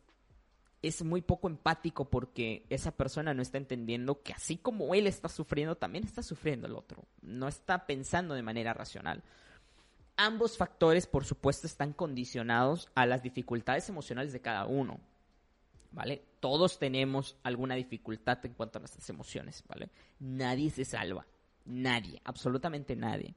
es 0.83 1.03
muy 1.05 1.23
poco 1.23 1.49
empático 1.49 2.09
porque 2.09 2.67
esa 2.71 2.93
persona 2.93 3.35
no 3.35 3.43
está 3.43 3.59
entendiendo 3.59 4.23
que 4.23 4.33
así 4.33 4.57
como 4.57 4.95
él 4.95 5.07
está 5.07 5.29
sufriendo, 5.29 5.77
también 5.77 6.05
está 6.05 6.23
sufriendo 6.23 6.67
el 6.67 6.75
otro. 6.75 7.05
No 7.23 7.49
está 7.49 7.87
pensando 7.87 8.35
de 8.35 8.43
manera 8.43 8.73
racional. 8.73 9.23
Ambos 10.17 10.57
factores, 10.57 11.07
por 11.07 11.25
supuesto, 11.25 11.67
están 11.67 11.93
condicionados 11.93 12.89
a 12.95 13.05
las 13.05 13.23
dificultades 13.23 13.89
emocionales 13.89 14.33
de 14.33 14.41
cada 14.41 14.67
uno. 14.67 15.01
¿Vale? 15.93 16.23
Todos 16.41 16.79
tenemos 16.79 17.37
alguna 17.43 17.75
dificultad 17.75 18.45
en 18.45 18.53
cuanto 18.53 18.79
a 18.79 18.81
nuestras 18.81 19.09
emociones, 19.09 19.65
¿vale? 19.67 19.89
Nadie 20.19 20.71
se 20.71 20.85
salva. 20.85 21.27
Nadie, 21.65 22.21
absolutamente 22.25 22.95
nadie. 22.97 23.35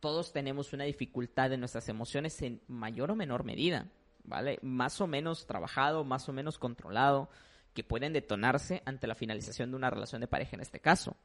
Todos 0.00 0.32
tenemos 0.32 0.72
una 0.72 0.84
dificultad 0.84 1.52
en 1.52 1.60
nuestras 1.60 1.88
emociones 1.88 2.42
en 2.42 2.60
mayor 2.66 3.12
o 3.12 3.16
menor 3.16 3.44
medida. 3.44 3.88
¿Vale? 4.24 4.58
Más 4.62 5.00
o 5.00 5.06
menos 5.06 5.46
trabajado, 5.46 6.04
más 6.04 6.28
o 6.28 6.32
menos 6.32 6.58
controlado, 6.58 7.28
que 7.74 7.84
pueden 7.84 8.12
detonarse 8.12 8.82
ante 8.84 9.06
la 9.06 9.14
finalización 9.14 9.70
de 9.70 9.76
una 9.76 9.90
relación 9.90 10.20
de 10.20 10.28
pareja 10.28 10.56
en 10.56 10.62
este 10.62 10.80
caso. 10.80 11.16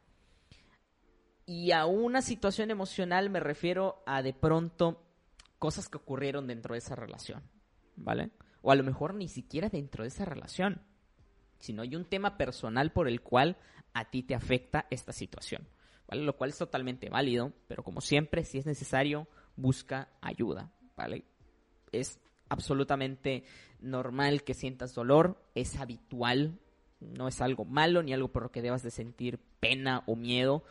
Y 1.46 1.72
a 1.72 1.86
una 1.86 2.22
situación 2.22 2.72
emocional 2.72 3.30
me 3.30 3.40
refiero 3.40 4.04
a 4.06 4.22
de 4.22 4.34
pronto 4.34 5.04
cosas 5.60 5.90
que 5.90 5.98
ocurrieron 5.98 6.48
dentro 6.48 6.74
de 6.74 6.80
esa 6.80 6.96
relación, 6.96 7.42
¿vale? 7.96 8.32
O 8.62 8.72
a 8.72 8.76
lo 8.76 8.84
mejor 8.84 9.14
ni 9.14 9.28
siquiera 9.28 9.70
dentro 9.70 10.04
de 10.04 10.10
esa 10.10 10.26
relación, 10.26 10.82
sino 11.60 11.82
hay 11.82 11.96
un 11.96 12.06
tema 12.06 12.38
personal 12.38 12.92
por 12.92 13.08
el 13.08 13.22
cual 13.22 13.58
a 13.94 14.10
ti 14.10 14.24
te 14.24 14.36
afecta 14.36 14.88
esta 14.90 15.14
situación, 15.14 15.68
¿vale? 16.08 16.24
Lo 16.24 16.36
cual 16.36 16.52
es 16.52 16.58
totalmente 16.58 17.10
válido, 17.10 17.54
pero 17.68 17.84
como 17.84 18.02
siempre, 18.02 18.44
si 18.44 18.58
es 18.58 18.66
necesario, 18.66 19.28
busca 19.56 20.10
ayuda, 20.22 20.72
¿vale? 20.96 21.24
Es 21.92 22.20
absolutamente 22.50 23.44
normal 23.80 24.44
que 24.44 24.54
sientas 24.54 24.94
dolor, 24.94 25.42
es 25.56 25.78
habitual, 25.78 26.60
no 27.00 27.28
es 27.28 27.42
algo 27.42 27.66
malo 27.66 28.02
ni 28.04 28.14
algo 28.14 28.30
por 28.30 28.44
lo 28.44 28.52
que 28.52 28.62
debas 28.62 28.84
de 28.84 28.92
sentir 28.92 29.40
pena 29.60 30.04
o 30.08 30.16
miedo. 30.16 30.64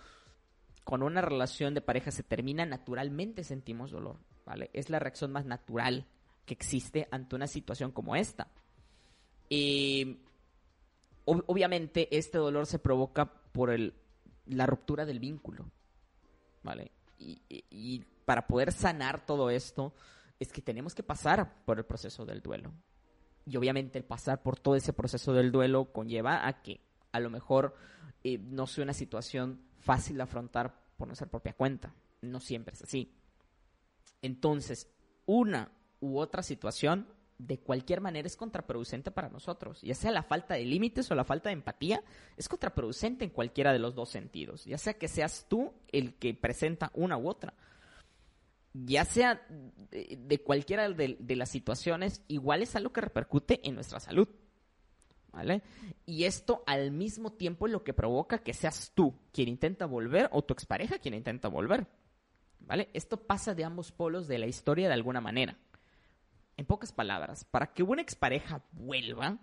Cuando 0.84 1.06
una 1.06 1.20
relación 1.20 1.74
de 1.74 1.80
pareja 1.80 2.10
se 2.10 2.22
termina, 2.22 2.64
naturalmente 2.66 3.44
sentimos 3.44 3.90
dolor, 3.90 4.16
¿vale? 4.44 4.70
Es 4.72 4.90
la 4.90 4.98
reacción 4.98 5.32
más 5.32 5.44
natural 5.44 6.06
que 6.44 6.54
existe 6.54 7.08
ante 7.10 7.34
una 7.34 7.46
situación 7.46 7.90
como 7.90 8.16
esta. 8.16 8.48
Y 9.48 10.18
obviamente 11.24 12.16
este 12.16 12.38
dolor 12.38 12.66
se 12.66 12.78
provoca 12.78 13.26
por 13.26 13.70
el, 13.70 13.94
la 14.46 14.66
ruptura 14.66 15.04
del 15.04 15.18
vínculo, 15.18 15.70
¿vale? 16.62 16.92
y 17.18 18.04
para 18.26 18.46
poder 18.46 18.72
sanar 18.72 19.24
todo 19.24 19.48
esto, 19.48 19.94
es 20.38 20.52
que 20.52 20.62
tenemos 20.62 20.94
que 20.94 21.02
pasar 21.02 21.64
por 21.64 21.78
el 21.78 21.84
proceso 21.84 22.24
del 22.24 22.42
duelo. 22.42 22.72
Y 23.44 23.56
obviamente 23.56 23.98
el 23.98 24.04
pasar 24.04 24.42
por 24.42 24.58
todo 24.58 24.76
ese 24.76 24.92
proceso 24.92 25.32
del 25.32 25.52
duelo 25.52 25.92
conlleva 25.92 26.46
a 26.46 26.62
que 26.62 26.80
a 27.12 27.20
lo 27.20 27.30
mejor 27.30 27.76
eh, 28.24 28.38
no 28.38 28.66
sea 28.66 28.84
una 28.84 28.92
situación 28.92 29.62
fácil 29.78 30.16
de 30.16 30.24
afrontar 30.24 30.74
por 30.96 31.06
nuestra 31.06 31.28
propia 31.28 31.52
cuenta. 31.52 31.94
No 32.22 32.40
siempre 32.40 32.74
es 32.74 32.82
así. 32.82 33.14
Entonces, 34.20 34.90
una 35.26 35.70
u 36.00 36.18
otra 36.18 36.42
situación 36.42 37.06
de 37.38 37.58
cualquier 37.58 38.00
manera 38.00 38.26
es 38.26 38.36
contraproducente 38.36 39.10
para 39.10 39.28
nosotros. 39.28 39.80
Ya 39.82 39.94
sea 39.94 40.10
la 40.10 40.22
falta 40.22 40.54
de 40.54 40.64
límites 40.64 41.10
o 41.10 41.14
la 41.14 41.24
falta 41.24 41.50
de 41.50 41.54
empatía, 41.54 42.02
es 42.36 42.48
contraproducente 42.48 43.24
en 43.24 43.30
cualquiera 43.30 43.72
de 43.72 43.78
los 43.78 43.94
dos 43.94 44.08
sentidos. 44.08 44.64
Ya 44.64 44.78
sea 44.78 44.94
que 44.94 45.08
seas 45.08 45.46
tú 45.48 45.72
el 45.92 46.14
que 46.14 46.34
presenta 46.34 46.90
una 46.94 47.16
u 47.16 47.28
otra 47.28 47.54
ya 48.84 49.04
sea 49.04 49.46
de, 49.90 50.40
cualquiera 50.42 50.88
de, 50.88 51.36
las 51.36 51.48
situaciones, 51.48 52.22
igual 52.28 52.62
es 52.62 52.76
algo 52.76 52.92
que 52.92 53.00
repercute 53.00 53.66
en 53.66 53.74
nuestra 53.74 54.00
salud. 54.00 54.28
¿Vale? 55.32 55.62
Y 56.06 56.24
esto 56.24 56.62
al 56.66 56.92
mismo 56.92 57.32
tiempo 57.32 57.66
es 57.66 57.72
lo 57.72 57.84
que 57.84 57.92
provoca 57.92 58.38
que 58.38 58.54
seas 58.54 58.92
tú 58.94 59.14
quien 59.32 59.48
intenta 59.48 59.84
volver 59.84 60.30
o 60.32 60.42
tu 60.42 60.54
expareja 60.54 60.98
quien 60.98 61.14
intenta 61.14 61.48
volver. 61.48 61.86
¿Vale? 62.60 62.88
Esto 62.94 63.18
pasa 63.18 63.54
de 63.54 63.64
ambos 63.64 63.92
polos 63.92 64.28
de 64.28 64.38
la 64.38 64.46
historia 64.46 64.88
de 64.88 64.94
alguna 64.94 65.20
manera. 65.20 65.58
En 66.56 66.64
pocas 66.64 66.90
palabras, 66.90 67.44
para 67.44 67.74
que 67.74 67.82
una 67.82 68.00
expareja 68.00 68.62
vuelva, 68.72 69.38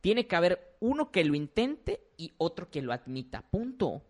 tiene 0.00 0.26
que 0.26 0.34
haber 0.34 0.76
uno 0.80 1.12
que 1.12 1.24
lo 1.24 1.36
intente 1.36 2.08
y 2.16 2.32
otro 2.38 2.68
que 2.68 2.82
lo 2.82 2.92
admita. 2.92 3.42
Punto. 3.42 4.02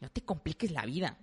No 0.00 0.08
te 0.10 0.22
compliques 0.22 0.70
la 0.70 0.86
vida. 0.86 1.18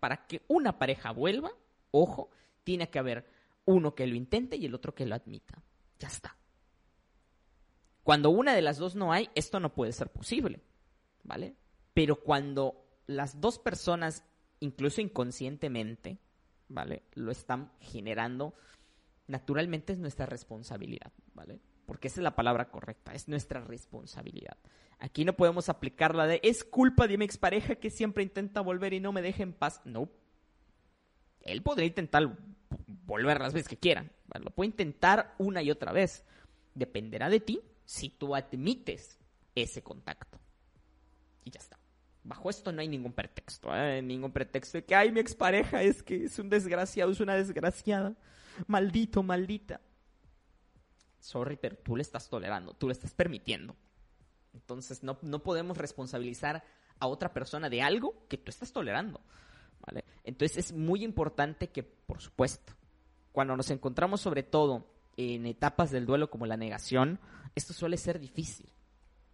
Para 0.00 0.26
que 0.26 0.42
una 0.48 0.78
pareja 0.78 1.10
vuelva, 1.12 1.50
ojo, 1.90 2.30
tiene 2.64 2.90
que 2.90 2.98
haber 2.98 3.26
uno 3.64 3.94
que 3.94 4.06
lo 4.06 4.14
intente 4.14 4.56
y 4.56 4.66
el 4.66 4.74
otro 4.74 4.94
que 4.94 5.06
lo 5.06 5.14
admita. 5.14 5.62
Ya 5.98 6.08
está. 6.08 6.36
Cuando 8.02 8.30
una 8.30 8.54
de 8.54 8.62
las 8.62 8.78
dos 8.78 8.96
no 8.96 9.12
hay, 9.12 9.30
esto 9.34 9.60
no 9.60 9.74
puede 9.74 9.92
ser 9.92 10.10
posible, 10.10 10.60
¿vale? 11.22 11.54
Pero 11.94 12.16
cuando 12.16 12.84
las 13.06 13.40
dos 13.40 13.58
personas, 13.58 14.24
incluso 14.60 15.00
inconscientemente, 15.00 16.18
¿vale? 16.68 17.04
Lo 17.14 17.30
están 17.30 17.70
generando, 17.80 18.54
naturalmente 19.28 19.92
es 19.92 19.98
nuestra 19.98 20.26
responsabilidad, 20.26 21.12
¿vale? 21.34 21.60
Porque 21.86 22.08
esa 22.08 22.20
es 22.20 22.24
la 22.24 22.36
palabra 22.36 22.70
correcta, 22.70 23.14
es 23.14 23.28
nuestra 23.28 23.60
responsabilidad. 23.60 24.56
Aquí 24.98 25.24
no 25.24 25.32
podemos 25.32 25.68
aplicar 25.68 26.14
la 26.14 26.26
de 26.26 26.40
es 26.44 26.62
culpa 26.62 27.08
de 27.08 27.18
mi 27.18 27.24
expareja 27.24 27.74
que 27.74 27.90
siempre 27.90 28.22
intenta 28.22 28.60
volver 28.60 28.92
y 28.92 29.00
no 29.00 29.12
me 29.12 29.20
deja 29.20 29.42
en 29.42 29.52
paz. 29.52 29.80
No. 29.84 30.08
Él 31.40 31.62
podría 31.62 31.86
intentar 31.86 32.36
volver 32.86 33.40
las 33.40 33.52
veces 33.52 33.68
que 33.68 33.76
quiera. 33.76 34.08
Lo 34.40 34.50
puede 34.50 34.68
intentar 34.68 35.34
una 35.38 35.60
y 35.60 35.72
otra 35.72 35.90
vez. 35.90 36.24
Dependerá 36.74 37.28
de 37.28 37.40
ti 37.40 37.60
si 37.84 38.10
tú 38.10 38.36
admites 38.36 39.18
ese 39.54 39.82
contacto. 39.82 40.38
Y 41.44 41.50
ya 41.50 41.58
está. 41.58 41.78
Bajo 42.24 42.48
esto 42.48 42.70
no 42.70 42.80
hay 42.80 42.88
ningún 42.88 43.12
pretexto, 43.12 43.74
¿eh? 43.74 44.00
ningún 44.00 44.30
pretexto 44.30 44.78
de 44.78 44.84
que, 44.84 44.94
ay, 44.94 45.10
mi 45.10 45.18
expareja 45.18 45.82
es 45.82 46.04
que 46.04 46.24
es 46.24 46.38
un 46.38 46.48
desgraciado, 46.48 47.10
es 47.10 47.18
una 47.18 47.34
desgraciada, 47.34 48.14
maldito, 48.68 49.24
maldita. 49.24 49.80
Sorry, 51.22 51.56
pero 51.56 51.76
tú 51.76 51.94
le 51.94 52.02
estás 52.02 52.28
tolerando, 52.28 52.74
tú 52.74 52.88
le 52.88 52.94
estás 52.94 53.14
permitiendo. 53.14 53.76
Entonces 54.52 55.04
no, 55.04 55.18
no 55.22 55.40
podemos 55.40 55.78
responsabilizar 55.78 56.64
a 56.98 57.06
otra 57.06 57.32
persona 57.32 57.70
de 57.70 57.80
algo 57.80 58.26
que 58.28 58.38
tú 58.38 58.50
estás 58.50 58.72
tolerando. 58.72 59.20
¿vale? 59.86 60.04
Entonces 60.24 60.58
es 60.58 60.72
muy 60.72 61.04
importante 61.04 61.68
que, 61.68 61.84
por 61.84 62.20
supuesto, 62.20 62.72
cuando 63.30 63.56
nos 63.56 63.70
encontramos 63.70 64.20
sobre 64.20 64.42
todo 64.42 64.84
en 65.16 65.46
etapas 65.46 65.92
del 65.92 66.06
duelo 66.06 66.28
como 66.28 66.44
la 66.44 66.56
negación, 66.56 67.20
esto 67.54 67.72
suele 67.72 67.98
ser 67.98 68.18
difícil. 68.18 68.68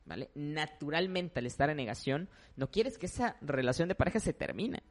¿Vale? 0.05 0.31
Naturalmente 0.35 1.39
al 1.39 1.47
estar 1.47 1.71
en 1.71 1.79
negación, 1.79 2.29
no 2.55 2.71
quieres 2.71 2.99
que 2.99 3.07
esa 3.07 3.39
relación 3.41 3.89
de 3.89 3.95
pareja 3.95 4.21
se 4.21 4.35
termine. 4.35 4.83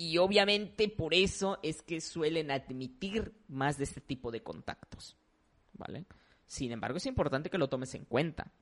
Y 0.00 0.18
obviamente 0.18 0.88
por 0.88 1.12
eso 1.12 1.58
es 1.62 1.82
que 1.82 2.00
suelen 2.00 2.52
admitir 2.52 3.34
más 3.48 3.78
de 3.78 3.84
este 3.84 4.00
tipo 4.00 4.30
de 4.30 4.42
contactos. 4.42 5.16
¿Vale? 5.74 6.06
Sin 6.46 6.70
embargo, 6.70 6.96
es 6.96 7.06
importante 7.06 7.50
que 7.50 7.58
lo 7.58 7.68
tomes 7.68 7.94
en 7.94 8.04
cuenta. 8.04 8.52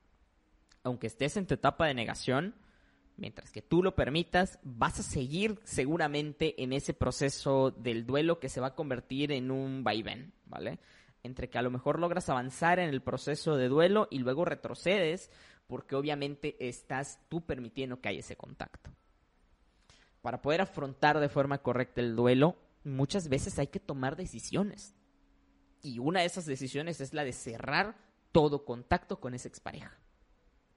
Aunque 0.83 1.07
estés 1.07 1.37
en 1.37 1.45
tu 1.45 1.53
etapa 1.53 1.85
de 1.85 1.93
negación, 1.93 2.55
mientras 3.17 3.51
que 3.51 3.61
tú 3.61 3.83
lo 3.83 3.95
permitas, 3.95 4.59
vas 4.63 4.99
a 4.99 5.03
seguir 5.03 5.59
seguramente 5.63 6.61
en 6.63 6.73
ese 6.73 6.95
proceso 6.95 7.69
del 7.69 8.05
duelo 8.07 8.39
que 8.39 8.49
se 8.49 8.59
va 8.59 8.67
a 8.67 8.75
convertir 8.75 9.31
en 9.31 9.51
un 9.51 9.83
vaivén, 9.83 10.33
¿vale? 10.45 10.79
Entre 11.21 11.49
que 11.49 11.57
a 11.59 11.61
lo 11.61 11.69
mejor 11.69 11.99
logras 11.99 12.29
avanzar 12.29 12.79
en 12.79 12.89
el 12.89 13.01
proceso 13.01 13.57
de 13.57 13.67
duelo 13.67 14.07
y 14.09 14.19
luego 14.19 14.43
retrocedes 14.43 15.29
porque 15.67 15.95
obviamente 15.95 16.55
estás 16.67 17.19
tú 17.29 17.45
permitiendo 17.45 18.01
que 18.01 18.09
haya 18.09 18.21
ese 18.21 18.37
contacto. 18.37 18.89
Para 20.27 20.41
poder 20.41 20.59
afrontar 20.59 21.21
de 21.21 21.29
forma 21.29 21.59
correcta 21.59 22.01
el 22.01 22.13
duelo, 22.13 22.57
muchas 22.83 23.29
veces 23.29 23.57
hay 23.59 23.67
que 23.67 23.79
tomar 23.79 24.17
decisiones. 24.17 24.93
Y 25.81 25.99
una 25.99 26.19
de 26.19 26.25
esas 26.25 26.45
decisiones 26.45 26.99
es 26.99 27.13
la 27.13 27.23
de 27.23 27.31
cerrar 27.31 27.95
todo 28.33 28.65
contacto 28.65 29.21
con 29.21 29.33
esa 29.33 29.47
expareja. 29.47 29.97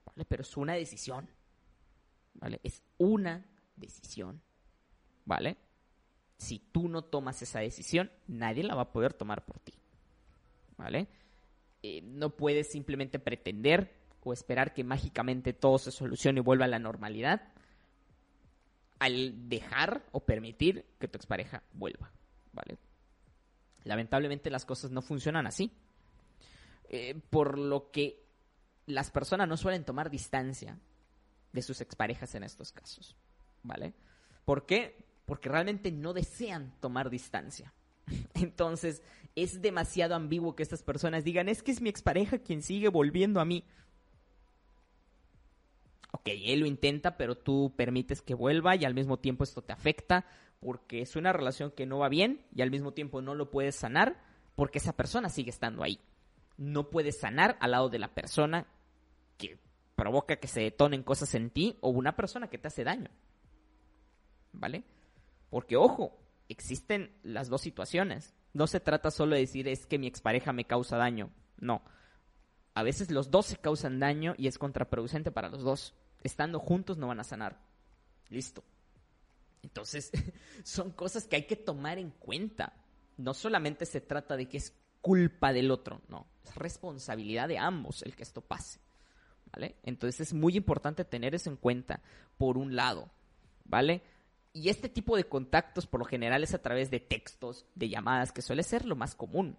¿Vale? 0.05 0.23
Pero 0.23 0.43
es 0.43 0.55
una 0.55 0.75
decisión. 0.75 1.29
¿Vale? 2.35 2.61
Es 2.63 2.81
una 2.97 3.45
decisión. 3.75 4.41
¿Vale? 5.25 5.57
Si 6.37 6.59
tú 6.71 6.87
no 6.87 7.01
tomas 7.01 7.41
esa 7.41 7.59
decisión, 7.59 8.09
nadie 8.27 8.63
la 8.63 8.75
va 8.75 8.83
a 8.83 8.91
poder 8.93 9.11
tomar 9.11 9.43
por 9.43 9.59
ti. 9.59 9.73
¿Vale? 10.77 11.09
Eh, 11.83 12.01
no 12.03 12.29
puedes 12.37 12.71
simplemente 12.71 13.19
pretender 13.19 13.97
o 14.23 14.31
esperar 14.31 14.73
que 14.73 14.85
mágicamente 14.85 15.51
todo 15.51 15.77
se 15.77 15.91
solucione 15.91 16.39
y 16.39 16.43
vuelva 16.43 16.63
a 16.63 16.69
la 16.69 16.79
normalidad 16.79 17.51
al 19.01 19.49
dejar 19.49 20.05
o 20.11 20.19
permitir 20.19 20.85
que 20.99 21.07
tu 21.07 21.17
expareja 21.17 21.63
vuelva. 21.73 22.11
¿Vale? 22.53 22.77
Lamentablemente 23.83 24.51
las 24.51 24.63
cosas 24.63 24.91
no 24.91 25.01
funcionan 25.01 25.47
así. 25.47 25.71
Eh, 26.87 27.19
por 27.31 27.57
lo 27.57 27.89
que 27.89 28.23
las 28.85 29.09
personas 29.09 29.47
no 29.47 29.57
suelen 29.57 29.85
tomar 29.85 30.11
distancia 30.11 30.77
de 31.51 31.61
sus 31.63 31.81
exparejas 31.81 32.35
en 32.35 32.43
estos 32.43 32.71
casos. 32.71 33.15
¿Vale? 33.63 33.95
¿Por 34.45 34.67
qué? 34.67 35.03
Porque 35.25 35.49
realmente 35.49 35.91
no 35.91 36.13
desean 36.13 36.71
tomar 36.79 37.09
distancia. 37.09 37.73
Entonces, 38.35 39.01
es 39.35 39.63
demasiado 39.63 40.13
ambiguo 40.13 40.55
que 40.55 40.61
estas 40.61 40.83
personas 40.83 41.23
digan, 41.23 41.49
es 41.49 41.63
que 41.63 41.71
es 41.71 41.81
mi 41.81 41.89
expareja 41.89 42.37
quien 42.37 42.61
sigue 42.61 42.89
volviendo 42.89 43.39
a 43.39 43.45
mí. 43.45 43.65
Ok, 46.11 46.27
él 46.27 46.59
lo 46.59 46.65
intenta, 46.65 47.17
pero 47.17 47.35
tú 47.37 47.73
permites 47.75 48.21
que 48.21 48.33
vuelva 48.33 48.75
y 48.75 48.85
al 48.85 48.93
mismo 48.93 49.17
tiempo 49.17 49.43
esto 49.43 49.61
te 49.61 49.73
afecta 49.73 50.25
porque 50.59 51.01
es 51.01 51.15
una 51.15 51.33
relación 51.33 51.71
que 51.71 51.85
no 51.85 51.99
va 51.99 52.09
bien 52.09 52.45
y 52.53 52.61
al 52.61 52.69
mismo 52.69 52.93
tiempo 52.93 53.21
no 53.21 53.33
lo 53.33 53.49
puedes 53.49 53.75
sanar 53.75 54.21
porque 54.55 54.77
esa 54.79 54.93
persona 54.93 55.29
sigue 55.29 55.49
estando 55.49 55.83
ahí. 55.83 55.99
No 56.57 56.89
puedes 56.89 57.19
sanar 57.19 57.57
al 57.59 57.71
lado 57.71 57.89
de 57.89 57.99
la 57.99 58.13
persona 58.13 58.67
que 59.37 59.57
provoca 59.95 60.35
que 60.35 60.47
se 60.47 60.61
detonen 60.61 61.03
cosas 61.03 61.33
en 61.33 61.49
ti 61.49 61.77
o 61.81 61.89
una 61.89 62.15
persona 62.15 62.47
que 62.49 62.57
te 62.57 62.67
hace 62.67 62.83
daño. 62.83 63.09
¿Vale? 64.51 64.83
Porque 65.49 65.77
ojo, 65.77 66.19
existen 66.49 67.17
las 67.23 67.49
dos 67.49 67.61
situaciones. 67.61 68.35
No 68.53 68.67
se 68.67 68.79
trata 68.79 69.11
solo 69.11 69.35
de 69.35 69.41
decir 69.41 69.67
es 69.67 69.85
que 69.85 69.97
mi 69.97 70.07
expareja 70.07 70.53
me 70.53 70.65
causa 70.65 70.97
daño. 70.97 71.31
No. 71.57 71.81
A 72.73 72.83
veces 72.83 73.11
los 73.11 73.31
dos 73.31 73.47
se 73.47 73.57
causan 73.57 73.99
daño 73.99 74.35
y 74.37 74.47
es 74.47 74.57
contraproducente 74.57 75.31
para 75.31 75.49
los 75.49 75.63
dos. 75.63 75.95
Estando 76.23 76.59
juntos 76.59 76.97
no 76.97 77.07
van 77.07 77.19
a 77.19 77.23
sanar. 77.23 77.59
Listo. 78.29 78.63
Entonces, 79.63 80.11
son 80.63 80.91
cosas 80.91 81.27
que 81.27 81.35
hay 81.35 81.45
que 81.45 81.55
tomar 81.55 81.97
en 81.97 82.11
cuenta. 82.11 82.73
No 83.17 83.33
solamente 83.33 83.85
se 83.85 84.01
trata 84.01 84.35
de 84.35 84.47
que 84.47 84.57
es 84.57 84.73
culpa 85.01 85.51
del 85.51 85.71
otro, 85.71 86.01
no, 86.07 86.27
es 86.45 86.55
responsabilidad 86.55 87.47
de 87.47 87.57
ambos 87.57 88.03
el 88.03 88.15
que 88.15 88.23
esto 88.23 88.41
pase. 88.41 88.79
¿Vale? 89.51 89.75
Entonces 89.83 90.21
es 90.21 90.33
muy 90.33 90.55
importante 90.55 91.03
tener 91.03 91.35
eso 91.35 91.49
en 91.49 91.57
cuenta, 91.57 91.99
por 92.37 92.57
un 92.57 92.73
lado, 92.73 93.09
¿vale? 93.65 94.01
Y 94.53 94.69
este 94.69 94.87
tipo 94.87 95.17
de 95.17 95.25
contactos 95.25 95.87
por 95.87 95.99
lo 95.99 96.05
general 96.05 96.41
es 96.43 96.53
a 96.53 96.61
través 96.61 96.89
de 96.89 97.01
textos, 97.01 97.65
de 97.75 97.89
llamadas, 97.89 98.31
que 98.31 98.41
suele 98.41 98.63
ser 98.63 98.85
lo 98.85 98.95
más 98.95 99.13
común, 99.13 99.57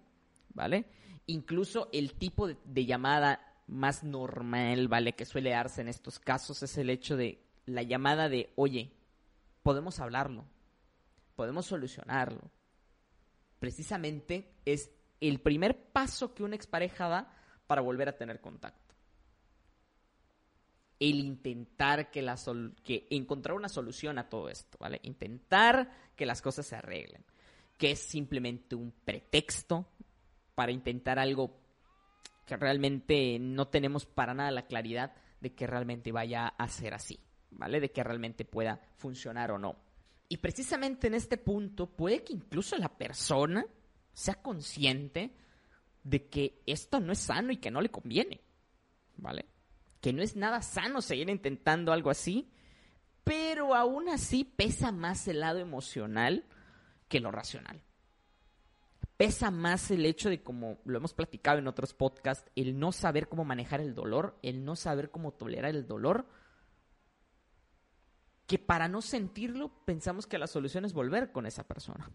¿vale? 0.55 0.85
Incluso 1.27 1.89
el 1.93 2.13
tipo 2.13 2.47
de, 2.47 2.57
de 2.65 2.85
llamada 2.87 3.52
más 3.67 4.03
normal, 4.03 4.87
¿vale? 4.87 5.13
Que 5.13 5.25
suele 5.25 5.51
darse 5.51 5.81
en 5.81 5.87
estos 5.87 6.19
casos 6.19 6.63
es 6.63 6.77
el 6.77 6.89
hecho 6.89 7.17
de 7.17 7.43
la 7.65 7.83
llamada 7.83 8.29
de, 8.29 8.51
oye, 8.55 8.91
podemos 9.61 9.99
hablarlo, 9.99 10.45
podemos 11.35 11.65
solucionarlo. 11.65 12.51
Precisamente 13.59 14.53
es 14.65 14.91
el 15.21 15.39
primer 15.39 15.91
paso 15.91 16.33
que 16.33 16.43
una 16.43 16.55
expareja 16.55 17.07
da 17.07 17.33
para 17.65 17.81
volver 17.81 18.09
a 18.09 18.17
tener 18.17 18.41
contacto. 18.41 18.93
El 20.99 21.19
intentar 21.19 22.11
que, 22.11 22.21
la 22.21 22.37
que 22.83 23.07
encontrar 23.09 23.55
una 23.55 23.69
solución 23.69 24.17
a 24.19 24.29
todo 24.29 24.49
esto, 24.49 24.77
¿vale? 24.79 24.99
Intentar 25.03 25.91
que 26.15 26.25
las 26.25 26.41
cosas 26.41 26.65
se 26.65 26.75
arreglen, 26.75 27.23
que 27.77 27.91
es 27.91 27.99
simplemente 27.99 28.75
un 28.75 28.91
pretexto 28.91 29.85
para 30.55 30.71
intentar 30.71 31.19
algo 31.19 31.62
que 32.45 32.57
realmente 32.57 33.37
no 33.39 33.67
tenemos 33.67 34.05
para 34.05 34.33
nada 34.33 34.51
la 34.51 34.65
claridad 34.65 35.13
de 35.39 35.53
que 35.53 35.67
realmente 35.67 36.11
vaya 36.11 36.47
a 36.47 36.67
ser 36.67 36.93
así. 36.93 37.19
¿vale? 37.57 37.79
De 37.79 37.91
que 37.91 38.03
realmente 38.03 38.45
pueda 38.45 38.79
funcionar 38.97 39.51
o 39.51 39.59
no. 39.59 39.77
Y 40.29 40.37
precisamente 40.37 41.07
en 41.07 41.13
este 41.13 41.37
punto 41.37 41.87
puede 41.87 42.23
que 42.23 42.33
incluso 42.33 42.77
la 42.77 42.89
persona 42.89 43.65
sea 44.11 44.35
consciente 44.35 45.31
de 46.03 46.27
que 46.27 46.61
esto 46.65 46.99
no 46.99 47.13
es 47.13 47.19
sano 47.19 47.51
y 47.51 47.57
que 47.57 47.71
no 47.71 47.81
le 47.81 47.89
conviene, 47.89 48.41
¿vale? 49.17 49.45
Que 50.01 50.13
no 50.13 50.21
es 50.21 50.35
nada 50.35 50.61
sano 50.61 51.01
seguir 51.01 51.29
intentando 51.29 51.93
algo 51.93 52.09
así, 52.09 52.51
pero 53.23 53.73
aún 53.73 54.09
así 54.09 54.43
pesa 54.43 54.91
más 54.91 55.27
el 55.27 55.39
lado 55.39 55.59
emocional 55.59 56.45
que 57.07 57.19
lo 57.19 57.31
racional. 57.31 57.81
Pesa 59.23 59.51
más 59.51 59.89
el 59.89 60.05
hecho 60.05 60.29
de, 60.29 60.43
como 60.43 60.79
lo 60.83 60.97
hemos 60.97 61.13
platicado 61.13 61.57
en 61.57 61.69
otros 61.69 61.93
podcasts, 61.93 62.51
el 62.57 62.77
no 62.77 62.91
saber 62.91 63.29
cómo 63.29 63.45
manejar 63.45 63.79
el 63.79 63.95
dolor, 63.95 64.37
el 64.41 64.65
no 64.65 64.75
saber 64.75 65.11
cómo 65.11 65.31
tolerar 65.31 65.73
el 65.73 65.87
dolor, 65.87 66.27
que 68.47 68.59
para 68.59 68.89
no 68.89 69.01
sentirlo 69.01 69.71
pensamos 69.85 70.27
que 70.27 70.37
la 70.37 70.45
solución 70.45 70.83
es 70.83 70.91
volver 70.91 71.31
con 71.31 71.45
esa 71.45 71.63
persona. 71.63 72.11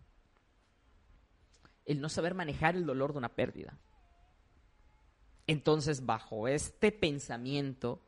El 1.86 2.02
no 2.02 2.10
saber 2.10 2.34
manejar 2.34 2.76
el 2.76 2.84
dolor 2.84 3.12
de 3.12 3.18
una 3.20 3.34
pérdida. 3.34 3.78
Entonces, 5.46 6.04
bajo 6.04 6.46
este 6.46 6.92
pensamiento, 6.92 8.02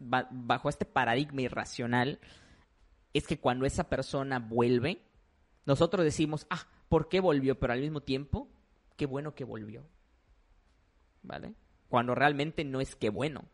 bajo 0.00 0.68
este 0.68 0.86
paradigma 0.86 1.42
irracional, 1.42 2.18
es 3.14 3.28
que 3.28 3.38
cuando 3.38 3.64
esa 3.64 3.88
persona 3.88 4.40
vuelve, 4.40 5.06
nosotros 5.66 6.04
decimos, 6.04 6.48
ah, 6.50 6.66
¿por 6.88 7.08
qué 7.08 7.20
volvió? 7.20 7.58
Pero 7.58 7.72
al 7.72 7.80
mismo 7.80 8.00
tiempo, 8.00 8.48
qué 8.96 9.06
bueno 9.06 9.34
que 9.34 9.44
volvió. 9.44 9.86
¿Vale? 11.22 11.54
Cuando 11.88 12.14
realmente 12.14 12.64
no 12.64 12.80
es 12.80 12.96
que 12.96 13.10
bueno, 13.10 13.44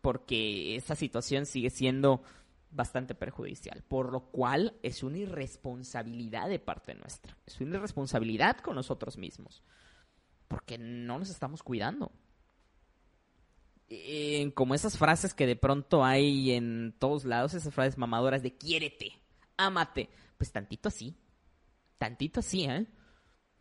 porque 0.00 0.76
esa 0.76 0.94
situación 0.94 1.46
sigue 1.46 1.70
siendo 1.70 2.22
bastante 2.70 3.14
perjudicial, 3.14 3.82
por 3.88 4.12
lo 4.12 4.30
cual 4.30 4.76
es 4.82 5.02
una 5.02 5.18
irresponsabilidad 5.18 6.48
de 6.48 6.58
parte 6.58 6.94
nuestra, 6.94 7.36
es 7.46 7.60
una 7.60 7.76
irresponsabilidad 7.76 8.58
con 8.58 8.74
nosotros 8.74 9.16
mismos, 9.16 9.62
porque 10.48 10.76
no 10.76 11.18
nos 11.18 11.30
estamos 11.30 11.62
cuidando. 11.62 12.12
como 14.54 14.74
esas 14.74 14.98
frases 14.98 15.32
que 15.34 15.46
de 15.46 15.56
pronto 15.56 16.04
hay 16.04 16.52
en 16.52 16.94
todos 16.98 17.24
lados, 17.24 17.54
esas 17.54 17.72
frases 17.72 17.96
mamadoras 17.96 18.42
de 18.42 18.56
quiérete, 18.56 19.12
ámate, 19.56 20.10
pues 20.36 20.52
tantito 20.52 20.88
así, 20.88 21.16
tantito 22.04 22.40
así, 22.40 22.64
¿eh? 22.64 22.86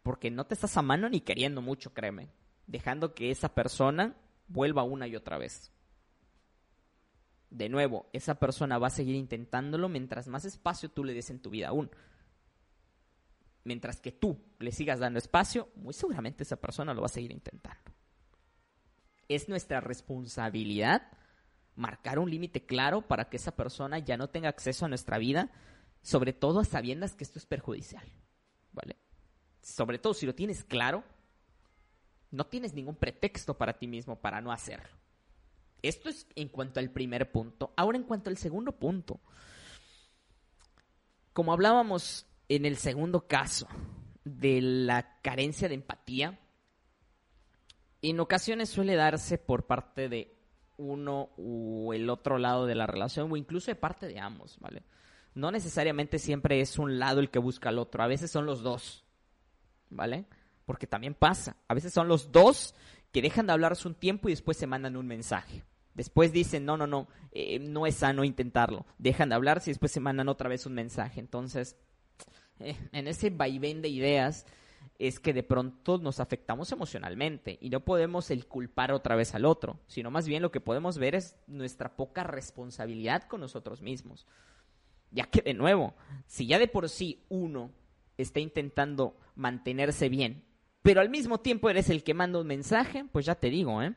Porque 0.02 0.30
no 0.30 0.46
te 0.46 0.54
estás 0.54 0.76
amando 0.76 1.10
ni 1.10 1.22
queriendo 1.22 1.62
mucho, 1.62 1.94
créeme, 1.94 2.30
dejando 2.68 3.14
que 3.14 3.32
esa 3.32 3.56
persona 3.56 4.16
vuelva 4.48 4.84
una 4.84 5.08
y 5.08 5.16
otra 5.16 5.38
vez 5.38 5.74
de 7.54 7.70
nuevo, 7.70 8.10
esa 8.14 8.36
persona 8.40 8.80
va 8.80 8.88
a 8.88 8.90
seguir 8.90 9.16
intentándolo 9.16 9.88
mientras 9.88 10.28
más 10.28 10.44
espacio 10.44 10.90
tú 10.90 11.04
le 11.04 11.14
des 11.14 11.30
en 11.30 11.40
tu 11.40 11.52
vida 11.52 11.68
aún. 11.68 11.92
Mientras 13.64 14.02
que 14.02 14.12
tú 14.12 14.40
le 14.58 14.72
sigas 14.72 15.00
dando 15.00 15.20
espacio, 15.20 15.70
muy 15.76 15.94
seguramente 15.94 16.44
esa 16.44 16.60
persona 16.60 16.96
lo 16.96 17.02
va 17.02 17.06
a 17.06 17.10
seguir 17.10 17.32
intentando. 17.32 17.92
Es 19.30 19.50
nuestra 19.50 19.82
responsabilidad 19.82 21.04
marcar 21.76 22.18
un 22.18 22.30
límite 22.30 22.66
claro 22.66 23.04
para 23.08 23.30
que 23.30 23.38
esa 23.38 23.56
persona 23.56 24.00
ya 24.00 24.18
no 24.18 24.30
tenga 24.30 24.50
acceso 24.50 24.86
a 24.86 24.90
nuestra 24.90 25.20
vida, 25.20 25.52
sobre 26.02 26.34
todo 26.34 26.62
a 26.62 26.66
sabiendas 26.66 27.14
que 27.14 27.24
esto 27.24 27.38
es 27.38 27.46
perjudicial. 27.46 28.04
¿Vale? 28.74 28.98
Sobre 29.62 30.00
todo 30.00 30.14
si 30.14 30.26
lo 30.26 30.36
tienes 30.36 30.64
claro, 30.64 31.04
no 32.32 32.46
tienes 32.48 32.74
ningún 32.74 32.96
pretexto 32.96 33.58
para 33.58 33.78
ti 33.78 33.88
mismo 33.88 34.20
para 34.20 34.42
no 34.42 34.52
hacerlo. 34.52 34.98
Esto 35.82 36.10
es 36.10 36.28
en 36.36 36.50
cuanto 36.50 36.80
al 36.80 36.90
primer 36.90 37.32
punto. 37.32 37.74
Ahora 37.76 37.98
en 37.98 38.04
cuanto 38.04 38.30
al 38.30 38.38
segundo 38.38 38.72
punto. 38.74 39.20
Como 41.34 41.54
hablábamos 41.54 42.26
en 42.50 42.66
el 42.66 42.78
segundo 42.78 43.28
caso 43.28 43.68
de 44.24 44.62
la 44.62 45.20
carencia 45.22 45.68
de 45.68 45.76
empatía, 45.76 46.40
en 48.02 48.20
ocasiones 48.20 48.70
suele 48.70 48.96
darse 48.96 49.38
por 49.38 49.66
parte 49.66 50.10
de 50.10 50.38
uno 50.78 51.30
o 51.38 51.94
el 51.94 52.10
otro 52.10 52.38
lado 52.38 52.66
de 52.66 52.76
la 52.76 52.88
relación 52.88 53.32
o 53.32 53.38
incluso 53.38 53.72
de 53.72 53.76
parte 53.76 54.08
de 54.08 54.20
ambos, 54.20 54.58
¿vale? 54.60 54.84
No 55.36 55.52
necesariamente 55.52 56.20
siempre 56.20 56.62
es 56.62 56.78
un 56.78 57.00
lado 57.00 57.20
el 57.20 57.30
que 57.30 57.40
busca 57.40 57.70
al 57.70 57.80
otro, 57.80 58.04
a 58.04 58.08
veces 58.08 58.32
son 58.32 58.46
los 58.46 58.62
dos, 58.62 59.04
¿vale? 59.90 60.26
Porque 60.66 60.88
también 60.88 61.14
pasa, 61.14 61.58
a 61.68 61.74
veces 61.74 61.94
son 61.94 62.08
los 62.08 62.32
dos 62.32 62.76
que 63.12 63.22
dejan 63.22 63.48
de 63.48 63.54
hablarse 63.54 63.88
un 63.88 63.96
tiempo 63.96 64.30
y 64.30 64.34
después 64.34 64.58
se 64.58 64.68
mandan 64.68 64.96
un 64.96 65.08
mensaje. 65.08 65.64
Después 65.94 66.34
dicen, 66.34 66.66
no, 66.66 66.78
no, 66.78 66.88
no, 66.88 67.08
eh, 67.32 67.60
no 67.60 67.86
es 67.86 67.96
sano 67.96 68.24
intentarlo. 68.24 68.86
Dejan 68.98 69.30
de 69.30 69.36
hablarse 69.36 69.70
y 69.70 69.74
después 69.74 69.92
se 69.92 70.00
mandan 70.00 70.28
otra 70.28 70.50
vez 70.50 70.66
un 70.66 70.74
mensaje. 70.74 71.20
Entonces, 71.20 71.78
eh, 72.60 72.76
en 72.92 73.08
ese 73.08 73.30
vaivén 73.30 73.82
de 73.82 73.90
ideas 73.90 74.48
es 74.98 75.20
que 75.20 75.34
de 75.34 75.44
pronto 75.44 75.98
nos 75.98 76.20
afectamos 76.20 76.72
emocionalmente 76.72 77.58
y 77.62 77.70
no 77.70 77.82
podemos 77.82 78.32
el 78.32 78.48
culpar 78.48 78.92
otra 78.92 79.16
vez 79.16 79.36
al 79.36 79.46
otro, 79.46 79.80
sino 79.88 80.12
más 80.12 80.28
bien 80.28 80.42
lo 80.42 80.52
que 80.52 80.62
podemos 80.62 80.98
ver 80.98 81.16
es 81.16 81.36
nuestra 81.48 81.96
poca 81.96 82.24
responsabilidad 82.24 83.24
con 83.24 83.42
nosotros 83.42 83.82
mismos. 83.82 84.26
Ya 85.14 85.26
que 85.26 85.42
de 85.42 85.54
nuevo, 85.54 85.94
si 86.28 86.48
ya 86.48 86.60
de 86.60 86.68
por 86.68 86.90
sí 86.90 87.24
uno 87.30 87.72
está 88.18 88.40
intentando 88.40 89.16
mantenerse 89.36 90.10
bien, 90.10 90.44
pero 90.82 91.00
al 91.00 91.10
mismo 91.10 91.40
tiempo 91.40 91.70
eres 91.70 91.90
el 91.90 92.04
que 92.04 92.14
manda 92.14 92.40
un 92.40 92.48
mensaje, 92.48 93.06
pues 93.12 93.26
ya 93.26 93.36
te 93.36 93.50
digo, 93.50 93.82
¿eh? 93.82 93.96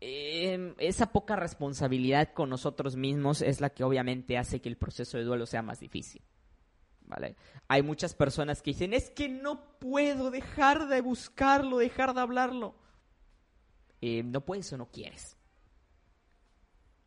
Em, 0.00 0.74
esa 0.78 1.12
poca 1.12 1.36
responsabilidad 1.36 2.32
con 2.34 2.50
nosotros 2.50 2.96
mismos 2.96 3.40
es 3.40 3.60
la 3.60 3.70
que 3.70 3.84
obviamente 3.84 4.36
hace 4.36 4.60
que 4.60 4.68
el 4.68 4.76
proceso 4.76 5.16
de 5.16 5.24
duelo 5.24 5.46
sea 5.46 5.62
más 5.62 5.80
difícil. 5.80 6.20
¿Vale? 7.06 7.36
Hay 7.68 7.82
muchas 7.82 8.14
personas 8.14 8.60
que 8.60 8.72
dicen, 8.72 8.92
es 8.92 9.10
que 9.10 9.28
no 9.28 9.78
puedo 9.78 10.30
dejar 10.30 10.88
de 10.88 11.00
buscarlo, 11.00 11.78
dejar 11.78 12.12
de 12.14 12.20
hablarlo. 12.20 12.74
Em, 14.00 14.30
no 14.30 14.44
puedes 14.44 14.72
o 14.72 14.76
no 14.78 14.90
quieres. 14.90 15.36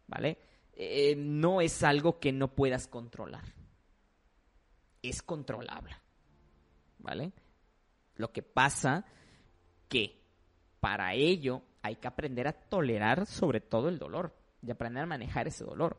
¿Vale? 0.08 0.38
Em, 0.80 1.40
no 1.40 1.60
es 1.60 1.82
algo 1.82 2.20
que 2.20 2.32
no 2.32 2.54
puedas 2.54 2.88
controlar. 2.88 3.44
Es 5.02 5.24
controlable. 5.24 5.96
¿Vale? 7.00 7.32
Lo 8.16 8.32
que 8.32 8.44
pasa 8.44 9.04
que 9.90 10.22
para 10.80 11.16
ello 11.16 11.64
hay 11.82 11.96
que 11.96 12.08
aprender 12.08 12.48
a 12.48 12.54
tolerar 12.54 13.26
sobre 13.26 13.60
todo 13.60 13.90
el 13.90 13.98
dolor 13.98 14.36
y 14.62 14.70
aprender 14.70 15.04
a 15.04 15.08
manejar 15.08 15.48
ese 15.48 15.64
dolor. 15.64 15.98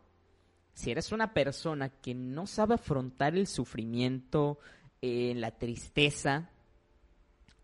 Si 0.74 0.92
eres 0.92 1.10
una 1.10 1.34
persona 1.34 1.88
que 1.88 2.14
no 2.14 2.46
sabe 2.46 2.74
afrontar 2.74 3.36
el 3.36 3.48
sufrimiento, 3.48 4.60
eh, 5.02 5.32
la 5.34 5.58
tristeza, 5.58 6.50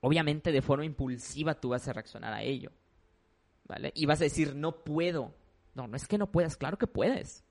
obviamente 0.00 0.50
de 0.50 0.62
forma 0.62 0.84
impulsiva 0.84 1.54
tú 1.54 1.68
vas 1.68 1.86
a 1.86 1.92
reaccionar 1.92 2.32
a 2.32 2.42
ello. 2.42 2.72
¿Vale? 3.68 3.92
Y 3.94 4.04
vas 4.06 4.20
a 4.20 4.24
decir, 4.24 4.56
no 4.56 4.82
puedo. 4.82 5.32
No, 5.74 5.86
no 5.86 5.96
es 5.96 6.06
que 6.06 6.18
no 6.18 6.30
puedas, 6.30 6.56
claro 6.56 6.78
que 6.78 6.86
puedes. 6.86 7.44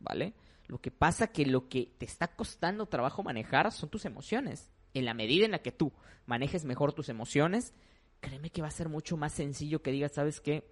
¿Vale? 0.00 0.34
Lo 0.66 0.80
que 0.80 0.90
pasa 0.90 1.28
que 1.28 1.46
lo 1.46 1.68
que 1.68 1.94
te 1.98 2.04
está 2.04 2.28
costando 2.28 2.86
trabajo 2.86 3.22
manejar 3.22 3.72
son 3.72 3.88
tus 3.88 4.04
emociones. 4.04 4.70
En 4.94 5.04
la 5.04 5.14
medida 5.14 5.44
en 5.44 5.52
la 5.52 5.62
que 5.62 5.72
tú 5.72 5.92
manejes 6.26 6.64
mejor 6.64 6.92
tus 6.92 7.08
emociones, 7.08 7.72
créeme 8.20 8.50
que 8.50 8.62
va 8.62 8.68
a 8.68 8.72
ser 8.72 8.88
mucho 8.88 9.16
más 9.16 9.32
sencillo 9.32 9.82
que 9.82 9.92
digas, 9.92 10.12
¿sabes 10.12 10.40
qué? 10.40 10.70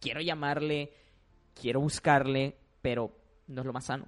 Quiero 0.00 0.20
llamarle, 0.20 0.92
quiero 1.60 1.80
buscarle, 1.80 2.56
pero 2.80 3.16
no 3.48 3.62
es 3.62 3.66
lo 3.66 3.72
más 3.72 3.86
sano. 3.86 4.06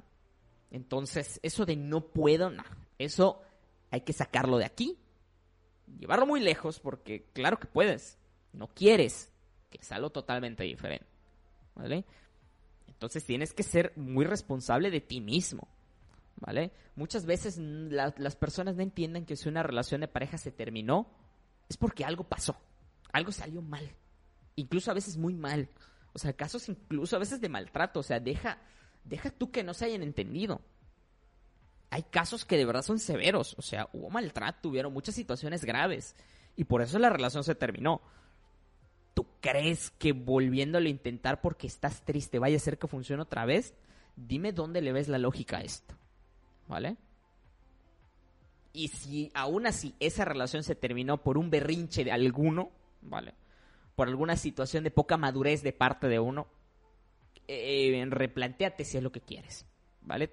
Entonces, 0.70 1.38
eso 1.42 1.66
de 1.66 1.76
no 1.76 2.08
puedo, 2.08 2.50
no. 2.50 2.64
Eso 2.98 3.42
hay 3.90 4.02
que 4.02 4.12
sacarlo 4.12 4.58
de 4.58 4.64
aquí, 4.64 4.98
llevarlo 5.98 6.26
muy 6.26 6.40
lejos, 6.40 6.80
porque 6.80 7.26
claro 7.32 7.58
que 7.58 7.66
puedes. 7.66 8.18
No 8.52 8.68
quieres, 8.68 9.32
que 9.70 9.78
es 9.80 9.92
algo 9.92 10.10
totalmente 10.10 10.64
diferente. 10.64 11.06
Entonces 12.88 13.24
tienes 13.24 13.52
que 13.52 13.62
ser 13.62 13.92
muy 13.96 14.24
responsable 14.24 14.90
de 14.90 15.00
ti 15.00 15.20
mismo. 15.20 15.68
¿Vale? 16.36 16.72
Muchas 16.96 17.26
veces 17.26 17.58
las 17.58 18.36
personas 18.36 18.74
no 18.74 18.82
entienden 18.82 19.24
que 19.24 19.36
si 19.36 19.48
una 19.48 19.62
relación 19.62 20.00
de 20.00 20.08
pareja 20.08 20.36
se 20.36 20.50
terminó, 20.50 21.08
es 21.68 21.76
porque 21.76 22.04
algo 22.04 22.24
pasó, 22.24 22.56
algo 23.12 23.32
salió 23.32 23.62
mal, 23.62 23.88
incluso 24.56 24.90
a 24.90 24.94
veces 24.94 25.16
muy 25.16 25.34
mal. 25.34 25.68
O 26.12 26.18
sea, 26.18 26.32
casos 26.32 26.68
incluso 26.68 27.16
a 27.16 27.18
veces 27.18 27.40
de 27.40 27.48
maltrato, 27.48 28.00
o 28.00 28.02
sea, 28.02 28.20
deja, 28.20 28.58
deja 29.04 29.30
tú 29.30 29.50
que 29.50 29.64
no 29.64 29.74
se 29.74 29.86
hayan 29.86 30.02
entendido. 30.02 30.60
Hay 31.90 32.02
casos 32.02 32.44
que 32.44 32.56
de 32.56 32.64
verdad 32.64 32.82
son 32.82 32.98
severos, 32.98 33.54
o 33.58 33.62
sea, 33.62 33.88
hubo 33.92 34.10
maltrato, 34.10 34.68
hubieron 34.68 34.92
muchas 34.92 35.14
situaciones 35.14 35.64
graves 35.64 36.14
y 36.56 36.64
por 36.64 36.82
eso 36.82 36.98
la 36.98 37.10
relación 37.10 37.44
se 37.44 37.54
terminó. 37.54 38.00
¿Tú 39.14 39.26
crees 39.40 39.90
que 39.90 40.12
volviéndolo 40.12 40.86
a 40.86 40.90
intentar 40.90 41.40
porque 41.40 41.68
estás 41.68 42.04
triste 42.04 42.38
vaya 42.38 42.56
a 42.56 42.60
ser 42.60 42.78
que 42.78 42.88
funcione 42.88 43.22
otra 43.22 43.46
vez? 43.46 43.74
Dime 44.16 44.52
dónde 44.52 44.82
le 44.82 44.92
ves 44.92 45.08
la 45.08 45.18
lógica 45.18 45.58
a 45.58 45.62
esto. 45.62 45.94
¿Vale? 46.66 46.96
Y 48.72 48.88
si 48.88 49.30
aún 49.34 49.68
así 49.68 49.94
esa 50.00 50.24
relación 50.24 50.64
se 50.64 50.74
terminó 50.74 51.22
por 51.22 51.38
un 51.38 51.48
berrinche 51.48 52.02
de 52.02 52.10
alguno, 52.10 52.70
¿vale? 53.02 53.34
Por 53.94 54.08
alguna 54.08 54.36
situación 54.36 54.82
de 54.82 54.90
poca 54.90 55.16
madurez 55.16 55.62
de 55.62 55.72
parte 55.72 56.08
de 56.08 56.18
uno, 56.18 56.48
eh, 57.46 58.04
replanteate 58.10 58.84
si 58.84 58.96
es 58.96 59.02
lo 59.02 59.12
que 59.12 59.20
quieres, 59.20 59.64
¿vale? 60.02 60.32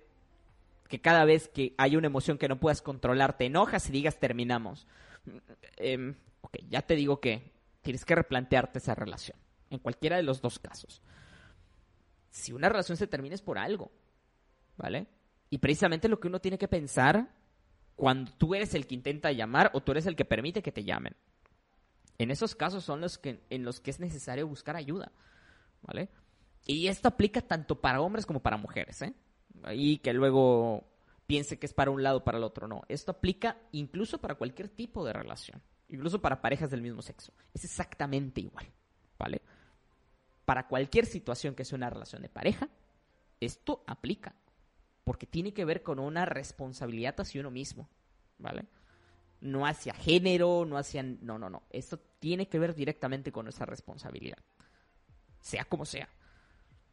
Que 0.87 0.99
cada 0.99 1.23
vez 1.23 1.49
que 1.49 1.75
hay 1.77 1.95
una 1.95 2.07
emoción 2.07 2.39
que 2.39 2.47
no 2.47 2.59
puedas 2.59 2.81
controlar, 2.81 3.37
te 3.37 3.45
enojas 3.45 3.87
y 3.89 3.91
digas 3.91 4.19
terminamos. 4.19 4.87
Eh, 5.77 6.15
ok, 6.41 6.57
ya 6.67 6.81
te 6.81 6.95
digo 6.95 7.19
que 7.19 7.51
tienes 7.81 8.05
que 8.05 8.15
replantearte 8.15 8.79
esa 8.79 8.95
relación, 8.95 9.37
en 9.69 9.79
cualquiera 9.79 10.17
de 10.17 10.23
los 10.23 10.41
dos 10.41 10.59
casos. 10.59 11.01
Si 12.29 12.53
una 12.53 12.69
relación 12.69 12.97
se 12.97 13.07
termina 13.07 13.35
es 13.35 13.41
por 13.41 13.57
algo, 13.57 13.91
¿vale? 14.77 15.07
Y 15.49 15.57
precisamente 15.57 16.07
lo 16.07 16.19
que 16.19 16.27
uno 16.27 16.39
tiene 16.39 16.57
que 16.57 16.67
pensar 16.67 17.29
cuando 17.95 18.31
tú 18.31 18.55
eres 18.55 18.73
el 18.73 18.87
que 18.87 18.95
intenta 18.95 19.31
llamar 19.31 19.69
o 19.73 19.81
tú 19.81 19.91
eres 19.91 20.05
el 20.05 20.15
que 20.15 20.25
permite 20.25 20.63
que 20.63 20.71
te 20.71 20.83
llamen. 20.83 21.15
En 22.17 22.31
esos 22.31 22.55
casos 22.55 22.83
son 22.83 23.01
los 23.01 23.17
que, 23.17 23.43
en 23.49 23.63
los 23.65 23.79
que 23.79 23.91
es 23.91 23.99
necesario 23.99 24.47
buscar 24.47 24.75
ayuda, 24.75 25.11
¿vale? 25.81 26.09
Y 26.65 26.87
esto 26.87 27.07
aplica 27.07 27.41
tanto 27.41 27.81
para 27.81 28.01
hombres 28.01 28.25
como 28.25 28.41
para 28.41 28.57
mujeres, 28.57 29.01
¿eh? 29.01 29.13
Y 29.73 29.97
que 29.97 30.13
luego 30.13 30.85
piense 31.27 31.59
que 31.59 31.65
es 31.65 31.73
para 31.73 31.91
un 31.91 32.03
lado 32.03 32.19
o 32.19 32.23
para 32.23 32.37
el 32.37 32.43
otro, 32.43 32.67
no. 32.67 32.83
Esto 32.87 33.11
aplica 33.11 33.57
incluso 33.71 34.19
para 34.19 34.35
cualquier 34.35 34.69
tipo 34.69 35.05
de 35.05 35.13
relación, 35.13 35.61
incluso 35.91 36.21
para 36.21 36.41
parejas 36.41 36.71
del 36.71 36.81
mismo 36.81 37.01
sexo. 37.01 37.33
Es 37.53 37.63
exactamente 37.63 38.41
igual, 38.41 38.65
¿vale? 39.19 39.41
Para 40.45 40.67
cualquier 40.67 41.05
situación 41.05 41.53
que 41.53 41.65
sea 41.65 41.77
una 41.77 41.89
relación 41.89 42.21
de 42.21 42.29
pareja, 42.29 42.69
esto 43.39 43.83
aplica 43.85 44.33
porque 45.03 45.25
tiene 45.25 45.53
que 45.53 45.65
ver 45.65 45.83
con 45.83 45.99
una 45.99 46.25
responsabilidad 46.25 47.19
hacia 47.19 47.41
uno 47.41 47.51
mismo, 47.51 47.89
¿vale? 48.37 48.65
No 49.41 49.65
hacia 49.65 49.93
género, 49.93 50.65
no 50.65 50.77
hacia... 50.77 51.03
No, 51.03 51.39
no, 51.39 51.49
no. 51.49 51.63
Esto 51.71 51.99
tiene 52.19 52.47
que 52.47 52.59
ver 52.59 52.75
directamente 52.75 53.31
con 53.31 53.47
esa 53.47 53.65
responsabilidad. 53.65 54.37
sea 55.41 55.65
como 55.65 55.85
sea. 55.85 56.07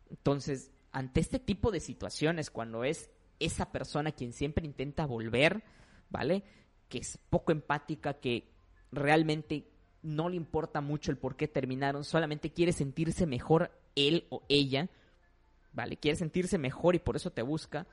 Entonces, 0.08 0.72
ante 0.90 1.20
este 1.20 1.38
tipo 1.38 1.70
de 1.70 1.80
situaciones, 1.80 2.50
cuando 2.50 2.84
es 2.84 3.10
esa 3.38 3.70
persona 3.70 4.12
quien 4.12 4.32
siempre 4.32 4.64
intenta 4.64 5.04
volver, 5.04 5.62
¿vale? 6.08 6.42
Que 6.88 6.98
es 6.98 7.18
poco 7.28 7.52
empática, 7.52 8.14
que 8.14 8.57
realmente 8.92 9.64
no 10.02 10.28
le 10.28 10.36
importa 10.36 10.80
mucho 10.80 11.10
el 11.10 11.18
por 11.18 11.36
qué 11.36 11.48
terminaron, 11.48 12.04
solamente 12.04 12.52
quiere 12.52 12.72
sentirse 12.72 13.26
mejor 13.26 13.70
él 13.96 14.26
o 14.30 14.42
ella, 14.48 14.88
¿vale? 15.72 15.96
Quiere 15.96 16.16
sentirse 16.16 16.58
mejor 16.58 16.94
y 16.94 16.98
por 16.98 17.16
eso 17.16 17.30
te 17.30 17.42
busca. 17.42 17.86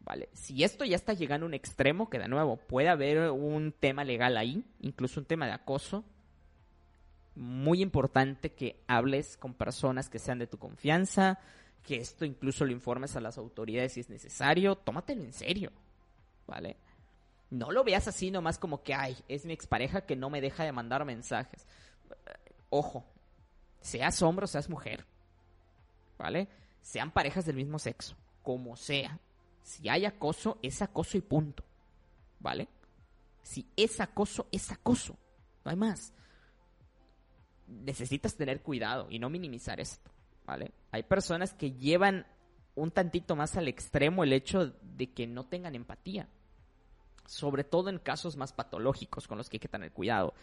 ¿Vale? 0.00 0.28
Si 0.34 0.62
esto 0.62 0.84
ya 0.84 0.96
está 0.96 1.14
llegando 1.14 1.46
a 1.46 1.48
un 1.48 1.54
extremo, 1.54 2.10
que 2.10 2.18
de 2.18 2.28
nuevo 2.28 2.58
puede 2.58 2.90
haber 2.90 3.30
un 3.30 3.72
tema 3.72 4.04
legal 4.04 4.36
ahí, 4.36 4.62
incluso 4.80 5.18
un 5.18 5.24
tema 5.24 5.46
de 5.46 5.52
acoso, 5.52 6.04
muy 7.34 7.80
importante 7.80 8.52
que 8.52 8.82
hables 8.86 9.38
con 9.38 9.54
personas 9.54 10.10
que 10.10 10.18
sean 10.18 10.38
de 10.38 10.46
tu 10.46 10.58
confianza, 10.58 11.38
que 11.82 11.96
esto 11.96 12.24
incluso 12.24 12.64
lo 12.64 12.72
informes 12.72 13.16
a 13.16 13.20
las 13.20 13.38
autoridades 13.38 13.94
si 13.94 14.00
es 14.00 14.10
necesario, 14.10 14.76
tómatelo 14.76 15.22
en 15.22 15.32
serio, 15.32 15.72
¿vale? 16.46 16.76
No 17.50 17.70
lo 17.70 17.84
veas 17.84 18.08
así 18.08 18.30
nomás 18.30 18.58
como 18.58 18.82
que, 18.82 18.94
ay, 18.94 19.16
es 19.28 19.44
mi 19.44 19.52
expareja 19.52 20.02
que 20.02 20.16
no 20.16 20.30
me 20.30 20.40
deja 20.40 20.64
de 20.64 20.72
mandar 20.72 21.04
mensajes. 21.04 21.66
Ojo, 22.70 23.04
seas 23.80 24.20
hombre 24.22 24.44
o 24.44 24.48
seas 24.48 24.68
mujer, 24.68 25.06
¿vale? 26.18 26.48
Sean 26.80 27.10
parejas 27.10 27.44
del 27.46 27.56
mismo 27.56 27.78
sexo, 27.78 28.16
como 28.42 28.76
sea. 28.76 29.18
Si 29.62 29.88
hay 29.88 30.04
acoso, 30.04 30.58
es 30.62 30.82
acoso 30.82 31.16
y 31.16 31.20
punto, 31.20 31.64
¿vale? 32.40 32.68
Si 33.42 33.66
es 33.76 34.00
acoso, 34.00 34.48
es 34.50 34.70
acoso, 34.72 35.16
no 35.64 35.70
hay 35.70 35.76
más. 35.76 36.12
Necesitas 37.66 38.34
tener 38.36 38.62
cuidado 38.62 39.06
y 39.10 39.18
no 39.18 39.30
minimizar 39.30 39.80
esto. 39.80 40.14
¿vale? 40.46 40.72
Hay 40.90 41.02
personas 41.02 41.54
que 41.54 41.72
llevan 41.72 42.26
un 42.74 42.90
tantito 42.90 43.36
más 43.36 43.56
al 43.56 43.68
extremo 43.68 44.24
el 44.24 44.32
hecho 44.32 44.74
de 44.82 45.12
que 45.12 45.26
no 45.26 45.46
tengan 45.46 45.74
empatía. 45.74 46.28
Sobre 47.26 47.64
todo 47.64 47.90
en 47.90 47.98
casos 47.98 48.36
más 48.36 48.52
patológicos 48.52 49.26
con 49.26 49.38
los 49.38 49.48
que 49.48 49.56
hay 49.56 49.60
que 49.60 49.68
tener 49.68 49.92
cuidado. 49.92 50.34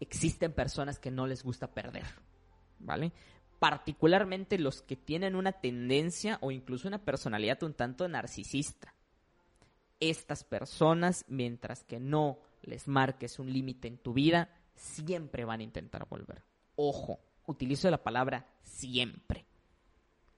Existen 0.00 0.52
personas 0.52 0.98
que 0.98 1.10
no 1.10 1.26
les 1.26 1.42
gusta 1.42 1.72
perder, 1.72 2.04
¿vale? 2.78 3.12
Particularmente 3.58 4.58
los 4.58 4.82
que 4.82 4.96
tienen 4.96 5.34
una 5.34 5.52
tendencia 5.52 6.38
o 6.42 6.50
incluso 6.50 6.88
una 6.88 6.98
personalidad 6.98 7.62
un 7.62 7.72
tanto 7.72 8.06
narcisista. 8.06 8.94
Estas 9.98 10.44
personas, 10.44 11.24
mientras 11.28 11.82
que 11.84 11.98
no 11.98 12.38
les 12.62 12.86
marques 12.86 13.38
un 13.38 13.50
límite 13.50 13.88
en 13.88 13.96
tu 13.96 14.12
vida, 14.12 14.50
siempre 14.74 15.46
van 15.46 15.60
a 15.60 15.64
intentar 15.64 16.06
volver. 16.06 16.44
Ojo, 16.76 17.20
utilizo 17.46 17.90
la 17.90 18.02
palabra 18.02 18.46
siempre. 18.62 19.46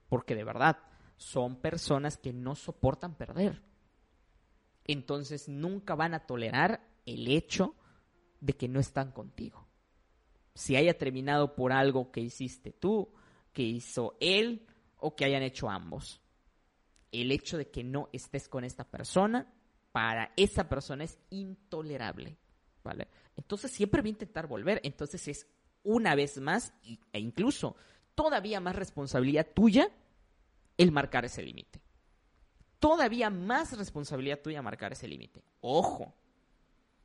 Porque 0.08 0.36
de 0.36 0.44
verdad, 0.44 0.78
son 1.16 1.56
personas 1.56 2.16
que 2.16 2.32
no 2.32 2.54
soportan 2.54 3.16
perder. 3.16 3.60
Entonces 4.88 5.48
nunca 5.48 5.94
van 5.94 6.14
a 6.14 6.26
tolerar 6.26 6.80
el 7.06 7.28
hecho 7.28 7.76
de 8.40 8.54
que 8.54 8.68
no 8.68 8.80
están 8.80 9.12
contigo. 9.12 9.68
Si 10.54 10.74
haya 10.74 10.98
terminado 10.98 11.54
por 11.54 11.72
algo 11.72 12.10
que 12.10 12.20
hiciste 12.20 12.72
tú, 12.72 13.12
que 13.52 13.62
hizo 13.62 14.16
él 14.18 14.66
o 14.96 15.14
que 15.14 15.24
hayan 15.24 15.42
hecho 15.42 15.68
ambos. 15.70 16.20
El 17.12 17.30
hecho 17.30 17.56
de 17.58 17.70
que 17.70 17.84
no 17.84 18.08
estés 18.12 18.48
con 18.48 18.64
esta 18.64 18.84
persona, 18.84 19.52
para 19.92 20.32
esa 20.36 20.68
persona 20.68 21.04
es 21.04 21.18
intolerable. 21.30 22.36
¿Vale? 22.82 23.08
Entonces 23.36 23.70
siempre 23.70 24.00
va 24.00 24.06
a 24.06 24.10
intentar 24.10 24.46
volver. 24.46 24.80
Entonces 24.82 25.28
es 25.28 25.46
una 25.82 26.14
vez 26.14 26.40
más, 26.40 26.72
e 27.12 27.20
incluso 27.20 27.76
todavía 28.14 28.60
más 28.60 28.74
responsabilidad 28.74 29.46
tuya 29.54 29.90
el 30.76 30.92
marcar 30.92 31.24
ese 31.24 31.42
límite. 31.42 31.80
Todavía 32.78 33.30
más 33.30 33.76
responsabilidad 33.76 34.40
tuya 34.40 34.62
marcar 34.62 34.92
ese 34.92 35.08
límite. 35.08 35.42
Ojo, 35.60 36.14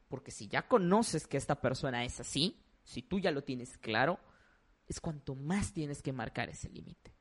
porque 0.08 0.32
si 0.32 0.48
ya 0.48 0.68
conoces 0.68 1.26
que 1.26 1.38
esta 1.38 1.60
persona 1.60 2.06
es 2.06 2.20
así, 2.20 2.64
si 2.84 3.02
tú 3.02 3.20
ya 3.20 3.32
lo 3.32 3.44
tienes 3.44 3.78
claro, 3.78 4.20
es 4.88 5.00
cuanto 5.00 5.36
más 5.36 5.74
tienes 5.74 6.02
que 6.02 6.14
marcar 6.14 6.50
ese 6.50 6.70
límite. 6.70 7.16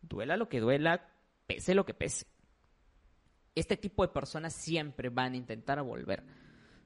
Duela 0.00 0.36
lo 0.36 0.48
que 0.48 0.60
duela, 0.60 1.08
pese 1.46 1.74
lo 1.74 1.84
que 1.84 1.94
pese. 1.94 2.26
Este 3.54 3.76
tipo 3.76 4.02
de 4.02 4.12
personas 4.12 4.54
siempre 4.54 5.10
van 5.10 5.34
a 5.34 5.36
intentar 5.36 5.80
volver. 5.82 6.24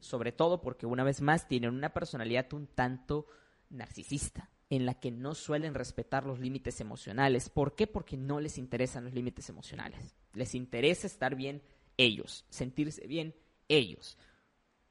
Sobre 0.01 0.33
todo 0.33 0.61
porque 0.61 0.85
una 0.85 1.05
vez 1.05 1.23
más 1.23 1.49
tienen 1.49 1.71
una 1.75 1.95
personalidad 1.95 2.53
un 2.53 2.67
tanto 2.67 3.27
narcisista, 3.71 4.51
en 4.69 4.85
la 4.85 4.95
que 4.95 5.11
no 5.11 5.35
suelen 5.35 5.75
respetar 5.75 6.25
los 6.27 6.41
límites 6.41 6.81
emocionales. 6.81 7.51
¿Por 7.51 7.75
qué? 7.75 7.87
Porque 7.87 8.17
no 8.17 8.41
les 8.41 8.59
interesan 8.59 9.05
los 9.05 9.15
límites 9.15 9.49
emocionales. 9.49 10.17
Les 10.33 10.55
interesa 10.55 11.07
estar 11.07 11.37
bien 11.37 11.63
ellos, 11.97 12.45
sentirse 12.49 13.07
bien 13.07 13.35
ellos. 13.69 14.19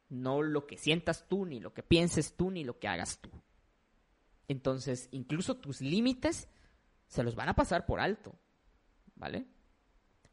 No 0.07 0.41
lo 0.41 0.65
que 0.65 0.77
sientas 0.77 1.27
tú, 1.27 1.45
ni 1.45 1.59
lo 1.59 1.73
que 1.73 1.83
pienses 1.83 2.35
tú, 2.35 2.51
ni 2.51 2.63
lo 2.63 2.79
que 2.79 2.87
hagas 2.87 3.19
tú. 3.19 3.29
Entonces, 4.47 5.09
incluso 5.11 5.57
tus 5.57 5.81
límites 5.81 6.47
se 7.07 7.23
los 7.23 7.35
van 7.35 7.49
a 7.49 7.55
pasar 7.55 7.85
por 7.85 7.99
alto. 7.99 8.33
¿Vale? 9.15 9.45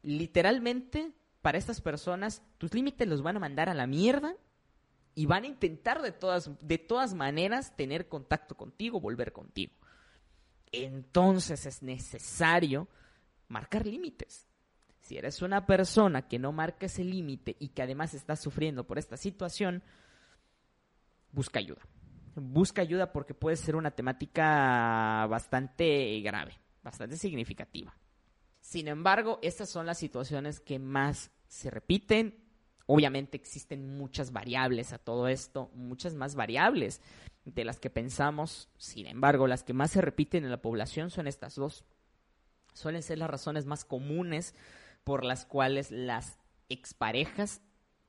Literalmente, 0.03 1.13
para 1.41 1.57
estas 1.57 1.81
personas, 1.81 2.43
tus 2.57 2.73
límites 2.73 3.07
los 3.07 3.21
van 3.21 3.37
a 3.37 3.41
mandar 3.41 3.69
a 3.69 3.73
la 3.73 3.87
mierda 3.87 4.35
y 5.15 5.25
van 5.25 5.43
a 5.43 5.47
intentar 5.47 6.01
de 6.01 6.11
todas, 6.11 6.49
de 6.61 6.77
todas 6.77 7.13
maneras 7.13 7.75
tener 7.75 8.07
contacto 8.07 8.55
contigo, 8.55 8.99
volver 8.99 9.31
contigo. 9.31 9.73
Entonces 10.71 11.65
es 11.65 11.83
necesario 11.83 12.87
marcar 13.47 13.85
límites. 13.85 14.47
Si 15.01 15.17
eres 15.17 15.41
una 15.41 15.65
persona 15.65 16.27
que 16.27 16.39
no 16.39 16.51
marca 16.51 16.85
ese 16.85 17.03
límite 17.03 17.55
y 17.59 17.69
que 17.69 17.83
además 17.83 18.13
está 18.13 18.35
sufriendo 18.35 18.85
por 18.87 18.97
esta 18.97 19.17
situación, 19.17 19.83
busca 21.31 21.59
ayuda. 21.59 21.81
Busca 22.35 22.81
ayuda 22.81 23.11
porque 23.11 23.35
puede 23.35 23.57
ser 23.57 23.75
una 23.75 23.91
temática 23.91 25.27
bastante 25.29 26.19
grave, 26.21 26.57
bastante 26.81 27.17
significativa. 27.17 27.95
Sin 28.61 28.87
embargo, 28.87 29.39
estas 29.43 29.69
son 29.69 29.85
las 29.85 29.99
situaciones 29.99 30.59
que 30.59 30.79
más 30.79 31.31
se 31.47 31.69
repiten 31.69 32.42
Obviamente 32.85 33.37
existen 33.37 33.97
muchas 33.97 34.31
variables 34.31 34.91
a 34.91 34.97
todo 34.97 35.27
esto, 35.27 35.71
muchas 35.73 36.15
más 36.15 36.35
variables 36.35 37.01
de 37.45 37.63
las 37.63 37.79
que 37.79 37.89
pensamos. 37.89 38.69
Sin 38.77 39.07
embargo, 39.07 39.47
las 39.47 39.63
que 39.63 39.73
más 39.73 39.91
se 39.91 40.01
repiten 40.01 40.43
en 40.43 40.51
la 40.51 40.61
población 40.61 41.09
son 41.09 41.27
estas 41.27 41.55
dos. 41.55 41.85
Suelen 42.73 43.03
ser 43.03 43.19
las 43.19 43.29
razones 43.29 43.65
más 43.65 43.85
comunes 43.85 44.55
por 45.03 45.23
las 45.23 45.45
cuales 45.45 45.91
las 45.91 46.37
exparejas 46.69 47.61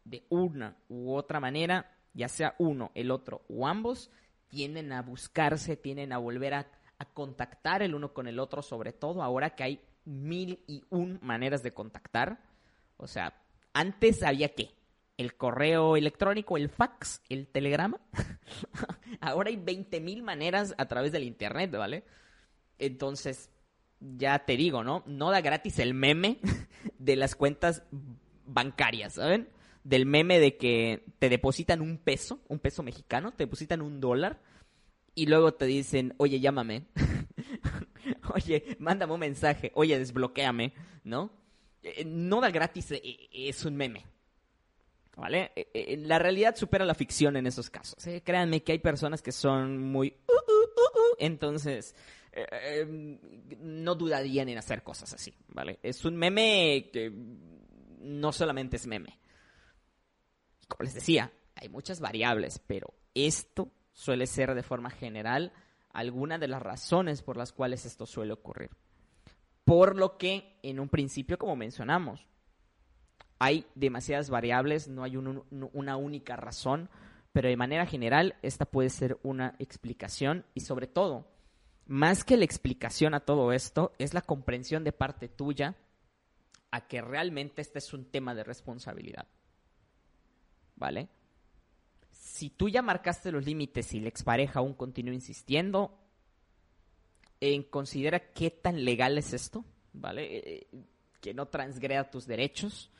de 0.04 0.26
una 0.28 0.76
u 0.88 1.14
otra 1.14 1.40
manera, 1.40 1.90
ya 2.12 2.28
sea 2.28 2.54
uno, 2.58 2.90
el 2.94 3.10
otro 3.10 3.42
o 3.48 3.66
ambos, 3.66 4.10
tienden 4.48 4.92
a 4.92 5.02
buscarse, 5.02 5.76
tienden 5.76 6.12
a 6.12 6.18
volver 6.18 6.54
a, 6.54 6.66
a 6.98 7.04
contactar 7.04 7.82
el 7.82 7.94
uno 7.94 8.12
con 8.12 8.26
el 8.26 8.38
otro, 8.38 8.62
sobre 8.62 8.92
todo 8.92 9.22
ahora 9.22 9.50
que 9.50 9.64
hay 9.64 9.80
mil 10.04 10.62
y 10.66 10.84
un 10.90 11.18
maneras 11.22 11.62
de 11.62 11.72
contactar. 11.72 12.40
O 12.96 13.06
sea, 13.06 13.34
antes 13.74 14.22
había 14.22 14.48
qué? 14.54 14.70
El 15.16 15.37
correo 15.37 15.96
electrónico, 15.96 16.56
el 16.56 16.68
fax, 16.70 17.20
el 17.28 17.46
telegrama. 17.46 18.00
Ahora 19.20 19.50
hay 19.50 19.56
20.000 19.56 20.22
maneras 20.22 20.74
a 20.78 20.87
través 20.87 21.12
del 21.12 21.24
internet, 21.24 21.70
¿vale? 21.70 22.04
Entonces, 22.78 23.50
ya 24.00 24.38
te 24.40 24.56
digo, 24.56 24.82
¿no? 24.82 25.02
No 25.06 25.30
da 25.30 25.40
gratis 25.40 25.78
el 25.78 25.94
meme 25.94 26.38
de 26.98 27.16
las 27.16 27.37
cuentas 27.37 27.82
bancarias, 28.46 29.14
¿saben? 29.14 29.48
Del 29.84 30.06
meme 30.06 30.38
de 30.38 30.56
que 30.56 31.04
te 31.18 31.28
depositan 31.28 31.80
un 31.80 31.98
peso, 31.98 32.40
un 32.48 32.58
peso 32.58 32.82
mexicano, 32.82 33.32
te 33.32 33.44
depositan 33.44 33.82
un 33.82 34.00
dólar 34.00 34.40
y 35.14 35.26
luego 35.26 35.54
te 35.54 35.66
dicen, 35.66 36.14
oye, 36.16 36.40
llámame. 36.40 36.87
oye, 38.34 38.76
mándame 38.78 39.12
un 39.12 39.20
mensaje. 39.20 39.70
Oye, 39.74 39.98
desbloquéame, 39.98 40.72
¿no? 41.04 41.30
Eh, 41.85 42.05
no 42.05 42.40
da 42.40 42.51
gratis, 42.51 42.92
eh, 42.92 43.01
eh, 43.05 43.29
es 43.33 43.64
un 43.64 43.77
meme. 43.77 44.05
¿Vale? 45.16 45.53
la 45.99 46.18
realidad 46.18 46.57
supera 46.57 46.85
la 46.85 46.94
ficción 46.94 47.37
en 47.37 47.47
esos 47.47 47.70
casos. 47.70 48.05
Créanme 48.25 48.64
que 48.64 48.73
hay 48.73 48.81
personas 48.81 49.23
que 49.23 49.31
son 49.31 49.79
muy... 49.79 50.12
Uh, 50.27 50.33
uh, 50.33 50.64
uh, 50.64 51.16
entonces, 51.20 51.94
em, 52.33 53.20
no 53.61 53.94
dudarían 53.94 54.49
en 54.49 54.59
hacer 54.59 54.83
cosas 54.83 55.14
así, 55.14 55.33
¿vale? 55.47 55.79
Es 55.85 56.05
un 56.05 56.16
meme 56.16 56.90
que 56.92 57.12
no 58.01 58.33
solamente 58.33 58.75
es 58.75 58.88
meme. 58.88 59.20
Como 60.66 60.83
les 60.83 60.94
decía, 60.94 61.31
hay 61.55 61.68
muchas 61.68 62.01
variables, 62.01 62.61
pero 62.66 62.92
esto 63.14 63.70
suele 63.92 64.27
ser 64.27 64.57
de 64.57 64.64
forma 64.64 64.90
general 64.90 65.53
alguna 65.92 66.38
de 66.38 66.49
las 66.49 66.61
razones 66.61 67.23
por 67.23 67.37
las 67.37 67.53
cuales 67.53 67.87
esto 67.87 68.05
suele 68.05 68.33
ocurrir. 68.33 68.70
Por 69.64 69.96
lo 69.96 70.18
que, 70.18 70.59
en 70.62 70.81
un 70.81 70.88
principio, 70.88 71.38
como 71.38 71.57
mencionamos, 71.57 72.27
hay 73.38 73.66
demasiadas 73.74 74.31
variables, 74.31 74.88
no 74.88 75.03
hay 75.05 75.16
una 75.16 75.96
única 75.96 76.37
razón, 76.37 76.88
pero 77.33 77.48
de 77.48 77.57
manera 77.57 77.87
general 77.87 78.37
esta 78.42 78.64
puede 78.64 78.90
ser 78.90 79.18
una 79.22 79.57
explicación 79.59 80.44
y 80.55 80.61
sobre 80.61 80.87
todo 80.87 81.27
más 81.87 82.24
que 82.24 82.37
la 82.37 82.44
explicación 82.44 83.14
a 83.14 83.20
todo 83.20 83.53
esto, 83.53 83.92
es 83.98 84.14
la 84.14 84.22
comprensión 84.22 84.85
de 84.85 84.92
parte 84.92 85.29
tuya 85.29 85.77
a 86.70 86.87
que 86.87 87.03
realmente 87.03 87.61
este 87.61 87.79
es 87.79 87.92
un 87.92 88.11
tema 88.11 88.35
de 88.35 88.44
responsabilidad. 88.44 89.27
¿Vale? 90.77 91.09
Si 92.11 92.50
tú 92.50 92.68
ya 92.68 92.83
marcaste 92.83 93.31
los 93.31 93.44
límites 93.44 93.92
y 93.94 94.00
la 94.00 94.09
expareja 94.09 94.61
aún 94.61 94.74
continúa 94.74 95.14
insistiendo, 95.14 95.98
en 97.40 97.62
considera 97.62 98.33
qué 98.33 98.51
tan 98.51 98.85
legal 98.85 99.18
es 99.18 99.33
esto, 99.33 99.64
¿vale? 99.92 100.38
Eh, 100.38 100.66
que 101.20 101.35
no 101.35 101.47
transgreda 101.47 102.11
tus 102.11 102.27
derechos, 102.27 102.90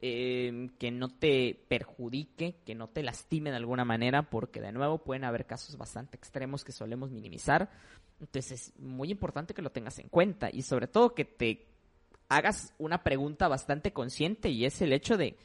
eh, 0.00 0.68
que 0.78 0.90
no 0.90 1.08
te 1.08 1.64
perjudique, 1.68 2.56
que 2.66 2.74
no 2.74 2.88
te 2.88 3.02
lastime 3.02 3.50
de 3.50 3.56
alguna 3.56 3.84
manera, 3.84 4.28
porque 4.28 4.60
de 4.60 4.72
nuevo 4.72 4.98
pueden 4.98 5.24
haber 5.24 5.46
casos 5.46 5.78
bastante 5.78 6.16
extremos 6.16 6.64
que 6.64 6.72
solemos 6.72 7.10
minimizar. 7.10 7.70
Entonces 8.20 8.52
es 8.52 8.78
muy 8.78 9.10
importante 9.10 9.54
que 9.54 9.62
lo 9.62 9.72
tengas 9.72 9.98
en 9.98 10.08
cuenta 10.08 10.50
y 10.52 10.62
sobre 10.62 10.86
todo 10.86 11.14
que 11.14 11.24
te 11.24 11.66
hagas 12.28 12.74
una 12.78 13.02
pregunta 13.02 13.48
bastante 13.48 13.92
consciente 13.92 14.48
y 14.50 14.64
es 14.64 14.80
el 14.82 14.92
hecho 14.92 15.16
de, 15.16 15.36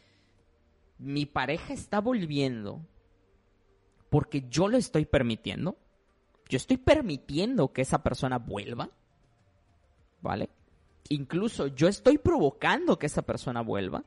¿mi 0.97 1.25
pareja 1.25 1.73
está 1.73 2.01
volviendo 2.01 2.85
porque 4.09 4.47
yo 4.49 4.67
lo 4.67 4.77
estoy 4.77 5.05
permitiendo? 5.05 5.77
¿Yo 6.51 6.57
estoy 6.57 6.75
permitiendo 6.75 7.71
que 7.71 7.81
esa 7.81 8.03
persona 8.03 8.37
vuelva? 8.37 8.89
¿Vale? 10.21 10.49
Incluso 11.07 11.67
yo 11.67 11.87
estoy 11.87 12.17
provocando 12.17 12.99
que 12.99 13.05
esa 13.05 13.21
persona 13.21 13.61
vuelva. 13.61 14.03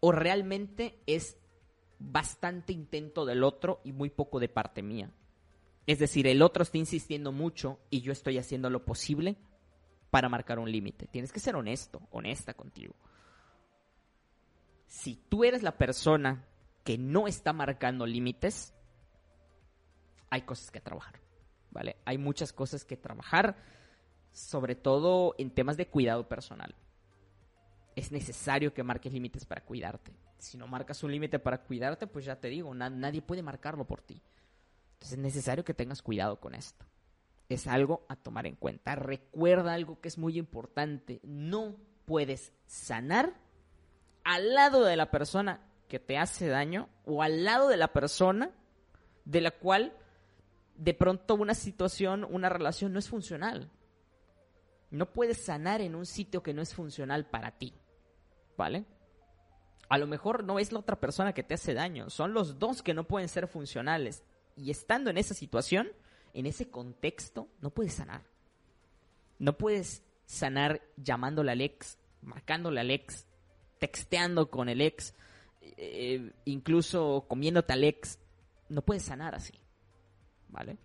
¿O 0.00 0.10
realmente 0.10 0.98
es 1.06 1.36
bastante 2.00 2.72
intento 2.72 3.24
del 3.24 3.44
otro 3.44 3.80
y 3.84 3.92
muy 3.92 4.10
poco 4.10 4.40
de 4.40 4.48
parte 4.48 4.82
mía? 4.82 5.12
Es 5.86 6.00
decir, 6.00 6.26
el 6.26 6.42
otro 6.42 6.64
está 6.64 6.76
insistiendo 6.76 7.30
mucho 7.30 7.78
y 7.88 8.00
yo 8.00 8.10
estoy 8.10 8.36
haciendo 8.38 8.68
lo 8.68 8.84
posible 8.84 9.36
para 10.10 10.28
marcar 10.28 10.58
un 10.58 10.72
límite. 10.72 11.06
Tienes 11.06 11.32
que 11.32 11.38
ser 11.38 11.54
honesto, 11.54 12.02
honesta 12.10 12.54
contigo. 12.54 12.96
Si 14.88 15.14
tú 15.28 15.44
eres 15.44 15.62
la 15.62 15.78
persona 15.78 16.48
que 16.82 16.98
no 16.98 17.28
está 17.28 17.52
marcando 17.52 18.06
límites, 18.06 18.74
hay 20.30 20.42
cosas 20.42 20.72
que 20.72 20.80
trabajar, 20.80 21.20
¿vale? 21.74 21.96
Hay 22.06 22.16
muchas 22.16 22.54
cosas 22.54 22.86
que 22.86 22.96
trabajar, 22.96 23.56
sobre 24.32 24.74
todo 24.74 25.34
en 25.36 25.50
temas 25.50 25.76
de 25.76 25.88
cuidado 25.88 26.26
personal. 26.26 26.74
Es 27.94 28.10
necesario 28.10 28.72
que 28.72 28.82
marques 28.82 29.12
límites 29.12 29.44
para 29.44 29.62
cuidarte. 29.62 30.12
Si 30.38 30.56
no 30.56 30.66
marcas 30.66 31.02
un 31.02 31.12
límite 31.12 31.38
para 31.38 31.62
cuidarte, 31.62 32.06
pues 32.06 32.24
ya 32.24 32.36
te 32.36 32.48
digo, 32.48 32.74
nadie 32.74 33.20
puede 33.20 33.42
marcarlo 33.42 33.84
por 33.86 34.00
ti. 34.00 34.22
Entonces 34.94 35.18
es 35.18 35.22
necesario 35.22 35.64
que 35.64 35.74
tengas 35.74 36.00
cuidado 36.00 36.40
con 36.40 36.54
esto. 36.54 36.86
Es 37.48 37.66
algo 37.66 38.06
a 38.08 38.16
tomar 38.16 38.46
en 38.46 38.56
cuenta. 38.56 38.94
Recuerda 38.94 39.74
algo 39.74 40.00
que 40.00 40.08
es 40.08 40.16
muy 40.16 40.38
importante. 40.38 41.20
No 41.22 41.76
puedes 42.06 42.52
sanar 42.66 43.34
al 44.24 44.54
lado 44.54 44.84
de 44.84 44.96
la 44.96 45.10
persona 45.10 45.60
que 45.88 45.98
te 45.98 46.16
hace 46.18 46.48
daño 46.48 46.88
o 47.04 47.22
al 47.22 47.44
lado 47.44 47.68
de 47.68 47.76
la 47.76 47.92
persona 47.92 48.50
de 49.24 49.40
la 49.40 49.50
cual 49.50 49.92
de 50.76 50.94
pronto 50.94 51.34
una 51.34 51.54
situación, 51.54 52.26
una 52.28 52.48
relación 52.48 52.92
no 52.92 52.98
es 52.98 53.08
funcional. 53.08 53.70
No 54.90 55.12
puedes 55.12 55.44
sanar 55.44 55.80
en 55.80 55.94
un 55.94 56.06
sitio 56.06 56.42
que 56.42 56.54
no 56.54 56.62
es 56.62 56.74
funcional 56.74 57.26
para 57.26 57.52
ti. 57.52 57.74
¿Vale? 58.56 58.84
A 59.88 59.98
lo 59.98 60.06
mejor 60.06 60.44
no 60.44 60.58
es 60.58 60.72
la 60.72 60.78
otra 60.78 61.00
persona 61.00 61.32
que 61.32 61.42
te 61.42 61.54
hace 61.54 61.74
daño, 61.74 62.08
son 62.08 62.32
los 62.32 62.58
dos 62.58 62.82
que 62.82 62.94
no 62.94 63.04
pueden 63.04 63.28
ser 63.28 63.46
funcionales 63.48 64.22
y 64.56 64.70
estando 64.70 65.10
en 65.10 65.18
esa 65.18 65.34
situación, 65.34 65.88
en 66.32 66.46
ese 66.46 66.70
contexto, 66.70 67.48
no 67.60 67.70
puedes 67.70 67.94
sanar. 67.94 68.22
No 69.38 69.58
puedes 69.58 70.02
sanar 70.26 70.80
llamándole 70.96 71.52
al 71.52 71.60
ex, 71.60 71.98
marcándole 72.22 72.80
al 72.80 72.90
ex, 72.90 73.26
texteando 73.78 74.50
con 74.50 74.68
el 74.68 74.80
ex, 74.80 75.14
eh, 75.60 76.32
incluso 76.44 77.26
comiéndote 77.28 77.72
al 77.72 77.84
ex. 77.84 78.18
No 78.68 78.82
puedes 78.82 79.02
sanar 79.02 79.34
así. 79.34 79.52
¿Vale? 80.54 80.76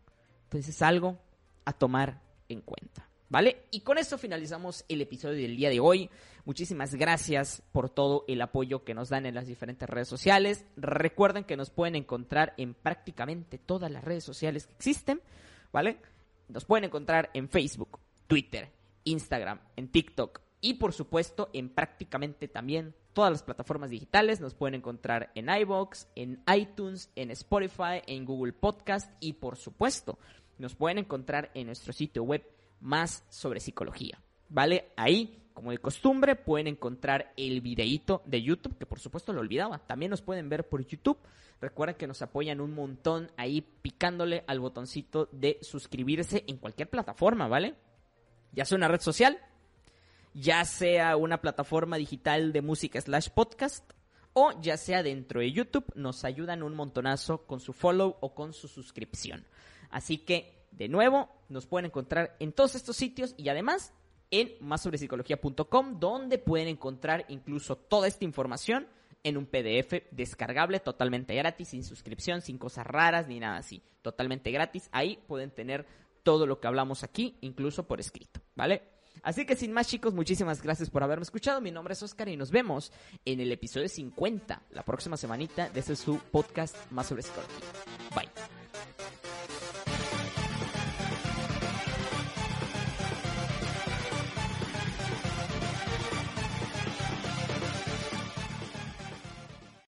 Entonces 0.46 0.76
es 0.76 0.82
algo 0.82 1.20
a 1.64 1.74
tomar 1.74 2.20
en 2.50 2.62
cuenta. 2.62 3.08
¿Vale? 3.30 3.66
Y 3.70 3.82
con 3.82 4.00
esto 4.00 4.18
finalizamos 4.18 4.84
el 4.90 5.02
episodio 5.02 5.36
del 5.36 5.56
día 5.56 5.70
de 5.70 5.80
hoy. 5.80 6.10
Muchísimas 6.46 6.96
gracias 6.96 7.62
por 7.72 7.92
todo 7.92 8.26
el 8.28 8.42
apoyo 8.42 8.84
que 8.84 8.96
nos 8.96 9.10
dan 9.10 9.28
en 9.28 9.36
las 9.36 9.46
diferentes 9.46 9.88
redes 9.88 10.08
sociales. 10.08 10.66
Recuerden 10.76 11.44
que 11.44 11.56
nos 11.56 11.70
pueden 11.70 11.96
encontrar 11.96 12.56
en 12.58 12.74
prácticamente 12.74 13.60
todas 13.60 13.92
las 13.92 14.04
redes 14.04 14.24
sociales 14.24 14.66
que 14.66 14.74
existen, 14.74 15.22
¿vale? 15.72 16.00
Nos 16.48 16.66
pueden 16.66 16.86
encontrar 16.86 17.30
en 17.36 17.50
Facebook, 17.50 18.00
Twitter, 18.26 18.72
Instagram, 19.04 19.60
en 19.76 19.90
TikTok 19.90 20.42
y 20.60 20.74
por 20.74 20.94
supuesto 20.94 21.52
en 21.54 21.70
prácticamente 21.70 22.48
también 22.48 22.96
todas 23.14 23.32
las 23.32 23.44
plataformas 23.44 23.90
digitales. 23.90 24.42
Nos 24.42 24.54
pueden 24.54 24.76
encontrar 24.76 25.32
en 25.36 25.50
iBox, 25.50 26.08
en 26.16 26.44
iTunes, 26.56 27.12
en 27.16 27.32
Spotify, 27.32 28.02
en 28.08 28.26
Google 28.26 28.54
Podcast 28.54 29.12
y 29.20 29.34
por 29.34 29.58
supuesto 29.58 30.18
nos 30.60 30.76
pueden 30.76 31.00
encontrar 31.00 31.52
en 31.54 31.68
nuestro 31.68 31.94
sitio 31.94 32.24
web 32.24 32.46
más 32.82 33.26
sobre 33.30 33.60
psicología. 33.60 34.22
¿Vale? 34.50 34.92
Ahí, 34.96 35.50
como 35.54 35.72
de 35.72 35.78
costumbre, 35.78 36.36
pueden 36.36 36.68
encontrar 36.68 37.34
el 37.38 37.62
videíto 37.62 38.22
de 38.26 38.42
YouTube, 38.42 38.78
que 38.78 38.86
por 38.86 39.00
supuesto 39.00 39.32
lo 39.32 39.42
olvidaba. 39.42 39.80
También 39.80 40.10
nos 40.10 40.22
pueden 40.22 40.50
ver 40.50 40.68
por 40.68 40.86
YouTube. 40.86 41.20
Recuerden 41.62 41.98
que 41.98 42.08
nos 42.08 42.22
apoyan 42.22 42.62
un 42.62 42.74
montón 42.74 43.32
ahí 43.38 43.62
picándole 43.62 44.44
al 44.48 44.60
botoncito 44.60 45.30
de 45.32 45.60
suscribirse 45.62 46.44
en 46.48 46.58
cualquier 46.58 46.90
plataforma, 46.90 47.48
¿vale? 47.48 47.76
Ya 48.52 48.66
sea 48.66 48.78
una 48.78 48.88
red 48.88 49.02
social, 49.02 49.38
ya 50.34 50.66
sea 50.66 51.18
una 51.18 51.42
plataforma 51.42 51.98
digital 51.98 52.54
de 52.54 52.62
música 52.62 53.00
slash 53.00 53.30
podcast, 53.30 53.92
o 54.34 54.52
ya 54.62 54.78
sea 54.78 55.04
dentro 55.04 55.40
de 55.40 55.52
YouTube, 55.52 55.86
nos 55.96 56.24
ayudan 56.24 56.64
un 56.64 56.76
montonazo 56.76 57.46
con 57.46 57.60
su 57.60 57.74
follow 57.74 58.18
o 58.22 58.34
con 58.34 58.54
su 58.54 58.68
suscripción. 58.68 59.46
Así 59.90 60.20
que 60.20 60.60
de 60.72 60.88
nuevo, 60.88 61.30
nos 61.50 61.66
pueden 61.66 61.88
encontrar 61.88 62.36
en 62.40 62.54
todos 62.54 62.76
estos 62.76 62.96
sitios 62.96 63.34
y 63.38 63.50
además 63.50 63.94
en 64.32 64.54
másobresicologia.com, 64.62 66.00
donde 66.00 66.38
pueden 66.38 66.68
encontrar 66.68 67.26
incluso 67.30 67.76
toda 67.76 68.08
esta 68.08 68.26
información 68.26 68.88
en 69.24 69.38
un 69.38 69.46
PDF 69.46 70.04
descargable 70.12 70.80
totalmente 70.80 71.36
gratis, 71.36 71.70
sin 71.70 71.84
suscripción, 71.84 72.42
sin 72.42 72.58
cosas 72.58 72.86
raras 72.86 73.28
ni 73.28 73.40
nada 73.40 73.58
así. 73.58 73.82
Totalmente 74.02 74.52
gratis. 74.52 74.88
Ahí 74.92 75.20
pueden 75.28 75.52
tener 75.52 75.86
todo 76.24 76.46
lo 76.46 76.60
que 76.60 76.68
hablamos 76.68 77.04
aquí, 77.04 77.38
incluso 77.42 77.88
por 77.88 78.00
escrito, 78.00 78.40
¿vale? 78.56 78.84
Así 79.24 79.46
que 79.46 79.56
sin 79.56 79.72
más 79.74 79.88
chicos, 79.88 80.14
muchísimas 80.14 80.62
gracias 80.62 80.90
por 80.90 81.04
haberme 81.04 81.24
escuchado. 81.24 81.62
Mi 81.62 81.72
nombre 81.72 81.94
es 81.94 82.04
Oscar 82.04 82.30
y 82.30 82.38
nos 82.38 82.52
vemos 82.52 82.92
en 83.26 83.40
el 83.40 83.52
episodio 83.52 83.90
50, 83.90 84.64
la 84.72 84.84
próxima 84.84 85.18
semanita, 85.18 85.70
de 85.70 85.80
este 85.80 85.96
su 85.96 86.18
podcast 86.32 86.76
más 86.92 87.08
sobre 87.08 87.24
psicología. 87.24 87.58